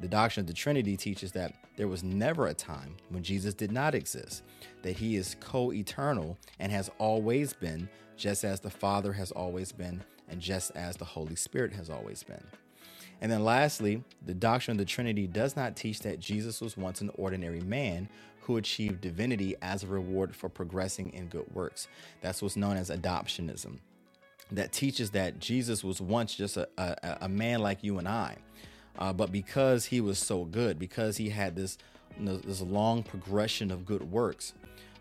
The 0.01 0.09
doctrine 0.09 0.43
of 0.43 0.49
the 0.49 0.53
Trinity 0.53 0.97
teaches 0.97 1.31
that 1.31 1.55
there 1.77 1.87
was 1.87 2.03
never 2.03 2.49
a 2.49 2.55
time 2.55 2.97
when 3.11 3.23
Jesus 3.23 3.55
did 3.55 3.71
not 3.71 3.95
exist, 3.95 4.43
that 4.83 4.97
he 4.97 5.15
is 5.15 5.37
co 5.39 5.73
eternal 5.73 6.37
and 6.59 6.73
has 6.73 6.91
always 6.99 7.53
been, 7.53 7.89
just 8.17 8.43
as 8.43 8.59
the 8.59 8.69
Father 8.69 9.13
has 9.13 9.31
always 9.31 9.71
been, 9.71 10.03
and 10.29 10.41
just 10.41 10.73
as 10.73 10.97
the 10.97 11.05
Holy 11.05 11.37
Spirit 11.37 11.73
has 11.73 11.89
always 11.89 12.25
been. 12.25 12.45
And 13.23 13.31
then 13.31 13.45
lastly, 13.45 14.03
the 14.27 14.35
doctrine 14.35 14.75
of 14.75 14.79
the 14.79 14.85
Trinity 14.85 15.29
does 15.29 15.55
not 15.55 15.77
teach 15.77 16.01
that 16.01 16.19
Jesus 16.19 16.61
was 16.61 16.77
once 16.77 17.01
an 17.01 17.11
ordinary 17.15 17.61
man 17.61 18.09
who 18.41 18.57
achieved 18.57 19.01
divinity 19.01 19.55
as 19.63 19.85
a 19.85 19.87
reward 19.87 20.35
for 20.35 20.49
progressing 20.49 21.13
in 21.15 21.29
good 21.29 21.47
works. 21.55 21.87
That's 22.21 22.43
what's 22.43 22.57
known 22.57 22.77
as 22.77 22.91
adoptionism. 22.91 23.79
That 24.51 24.73
teaches 24.73 25.11
that 25.11 25.39
Jesus 25.39 25.85
was 25.85 26.01
once 26.01 26.35
just 26.35 26.57
a, 26.57 26.69
a, 26.77 27.19
a 27.23 27.29
man 27.29 27.61
like 27.61 27.85
you 27.85 27.99
and 27.99 28.09
I. 28.09 28.39
Uh, 28.99 29.13
but 29.13 29.31
because 29.31 29.85
he 29.85 30.01
was 30.01 30.19
so 30.19 30.45
good, 30.45 30.81
because 30.81 31.17
he 31.17 31.29
had 31.31 31.55
this, 31.55 31.79
this 32.19 32.61
long 32.61 33.05
progression 33.05 33.71
of 33.71 33.87
good 33.87 34.11
works, 34.11 34.53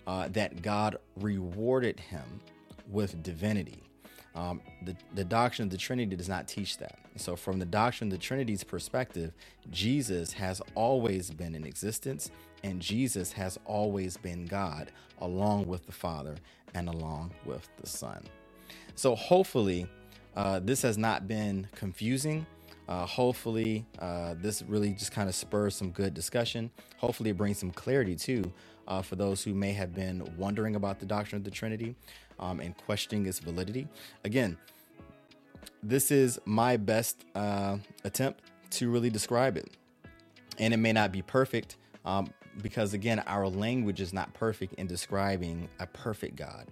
uh, 0.06 0.28
that 0.30 0.62
God 0.62 0.98
rewarded 1.18 2.00
him 2.00 2.40
with 2.88 3.24
divinity. 3.24 3.82
Um, 4.34 4.62
the, 4.84 4.96
the 5.14 5.26
doctrine 5.26 5.68
of 5.68 5.72
the 5.72 5.78
Trinity 5.78 6.16
does 6.16 6.30
not 6.30 6.48
teach 6.48 6.78
that. 6.78 7.00
So, 7.18 7.36
from 7.36 7.60
the 7.60 7.66
doctrine 7.66 8.08
of 8.08 8.12
the 8.18 8.24
Trinity's 8.24 8.64
perspective, 8.64 9.34
Jesus 9.70 10.32
has 10.34 10.62
always 10.76 11.30
been 11.32 11.54
in 11.54 11.66
existence, 11.66 12.32
and 12.64 12.82
Jesus 12.82 13.34
has 13.34 13.60
always 13.66 14.16
been 14.16 14.46
God, 14.46 14.92
along 15.20 15.68
with 15.68 15.86
the 15.86 15.92
Father 15.92 16.36
and 16.74 16.88
along 16.88 17.32
with 17.46 17.68
the 17.82 17.88
Son. 17.88 18.24
So, 18.96 19.16
hopefully, 19.16 19.88
uh, 20.36 20.60
this 20.60 20.82
has 20.84 20.98
not 20.98 21.28
been 21.28 21.68
confusing. 21.76 22.46
Uh, 22.88 23.06
hopefully, 23.06 23.86
uh, 24.00 24.36
this 24.38 24.64
really 24.64 24.92
just 24.92 25.12
kind 25.12 25.28
of 25.28 25.36
spurs 25.36 25.76
some 25.76 25.92
good 25.92 26.14
discussion. 26.14 26.72
Hopefully, 26.98 27.32
it 27.32 27.38
brings 27.38 27.58
some 27.58 27.72
clarity 27.72 28.16
too 28.16 28.52
uh, 28.88 29.02
for 29.02 29.16
those 29.16 29.44
who 29.44 29.54
may 29.54 29.74
have 29.74 29.94
been 29.94 30.28
wondering 30.38 30.76
about 30.76 31.00
the 31.00 31.06
doctrine 31.06 31.38
of 31.38 31.44
the 31.44 31.52
Trinity 31.52 31.96
um, 32.42 32.60
and 32.60 32.76
questioning 32.78 33.26
its 33.26 33.40
validity. 33.40 33.88
Again, 34.24 34.58
this 35.84 36.12
is 36.12 36.40
my 36.46 36.78
best 36.78 37.26
uh, 37.36 37.78
attempt 38.04 38.42
to 38.72 38.90
really 38.90 39.10
describe 39.10 39.58
it. 39.58 39.70
And 40.60 40.74
it 40.74 40.78
may 40.78 40.94
not 40.94 41.12
be 41.12 41.22
perfect 41.22 41.78
um, 42.06 42.28
because, 42.62 42.94
again, 42.94 43.20
our 43.20 43.48
language 43.48 44.02
is 44.02 44.14
not 44.14 44.34
perfect 44.34 44.74
in 44.76 44.88
describing 44.88 45.70
a 45.80 45.88
perfect 45.88 46.36
God, 46.36 46.68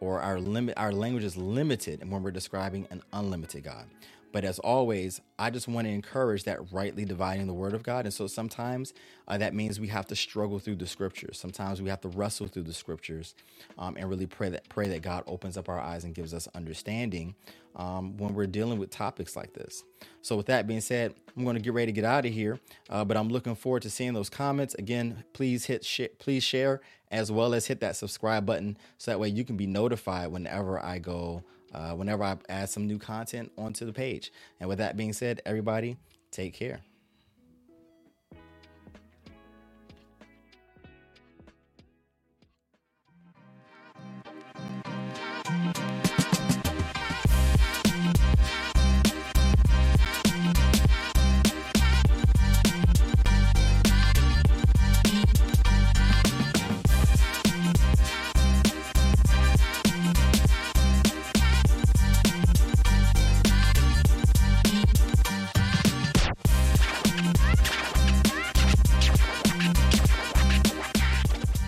or 0.00 0.20
our 0.20 0.38
limit, 0.38 0.74
our 0.76 0.92
language 0.92 1.24
is 1.24 1.36
limited 1.36 2.08
when 2.08 2.22
we're 2.22 2.30
describing 2.30 2.86
an 2.90 3.02
unlimited 3.12 3.64
God. 3.64 3.86
But 4.32 4.44
as 4.44 4.58
always, 4.58 5.20
I 5.38 5.50
just 5.50 5.68
want 5.68 5.86
to 5.86 5.92
encourage 5.92 6.44
that 6.44 6.72
rightly 6.72 7.04
dividing 7.04 7.46
the 7.46 7.54
word 7.54 7.74
of 7.74 7.82
God. 7.82 8.06
And 8.06 8.14
so 8.14 8.26
sometimes 8.26 8.94
uh, 9.28 9.38
that 9.38 9.54
means 9.54 9.78
we 9.78 9.88
have 9.88 10.06
to 10.06 10.16
struggle 10.16 10.58
through 10.58 10.76
the 10.76 10.86
scriptures. 10.86 11.38
Sometimes 11.38 11.82
we 11.82 11.90
have 11.90 12.00
to 12.00 12.08
wrestle 12.08 12.46
through 12.46 12.64
the 12.64 12.72
scriptures 12.72 13.34
um, 13.78 13.96
and 13.96 14.08
really 14.08 14.26
pray 14.26 14.48
that 14.48 14.68
pray 14.68 14.88
that 14.88 15.02
God 15.02 15.24
opens 15.26 15.56
up 15.56 15.68
our 15.68 15.78
eyes 15.78 16.04
and 16.04 16.14
gives 16.14 16.34
us 16.34 16.48
understanding 16.54 17.34
um, 17.76 18.16
when 18.16 18.34
we're 18.34 18.46
dealing 18.46 18.78
with 18.78 18.90
topics 18.90 19.36
like 19.36 19.52
this. 19.54 19.84
So 20.22 20.36
with 20.36 20.46
that 20.46 20.66
being 20.66 20.80
said, 20.80 21.14
I'm 21.36 21.44
going 21.44 21.56
to 21.56 21.62
get 21.62 21.72
ready 21.72 21.86
to 21.86 21.92
get 21.92 22.04
out 22.04 22.26
of 22.26 22.32
here. 22.32 22.58
Uh, 22.90 23.04
but 23.04 23.16
I'm 23.16 23.28
looking 23.28 23.54
forward 23.54 23.82
to 23.82 23.90
seeing 23.90 24.12
those 24.12 24.28
comments. 24.28 24.74
Again, 24.74 25.24
please 25.32 25.66
hit 25.66 25.84
sh- 25.84 26.12
please 26.18 26.42
share 26.42 26.80
as 27.10 27.30
well 27.30 27.54
as 27.54 27.66
hit 27.66 27.80
that 27.80 27.96
subscribe 27.96 28.46
button 28.46 28.76
so 28.98 29.10
that 29.10 29.20
way 29.20 29.28
you 29.28 29.44
can 29.44 29.56
be 29.56 29.66
notified 29.66 30.28
whenever 30.28 30.82
I 30.82 30.98
go 30.98 31.44
uh, 31.74 31.92
whenever 31.92 32.22
I 32.24 32.36
add 32.48 32.68
some 32.68 32.86
new 32.86 32.98
content 32.98 33.52
onto 33.56 33.84
the 33.84 33.92
page. 33.92 34.32
And 34.60 34.68
with 34.68 34.78
that 34.78 34.96
being 34.96 35.12
said, 35.12 35.40
everybody, 35.46 35.96
take 36.30 36.54
care. 36.54 36.80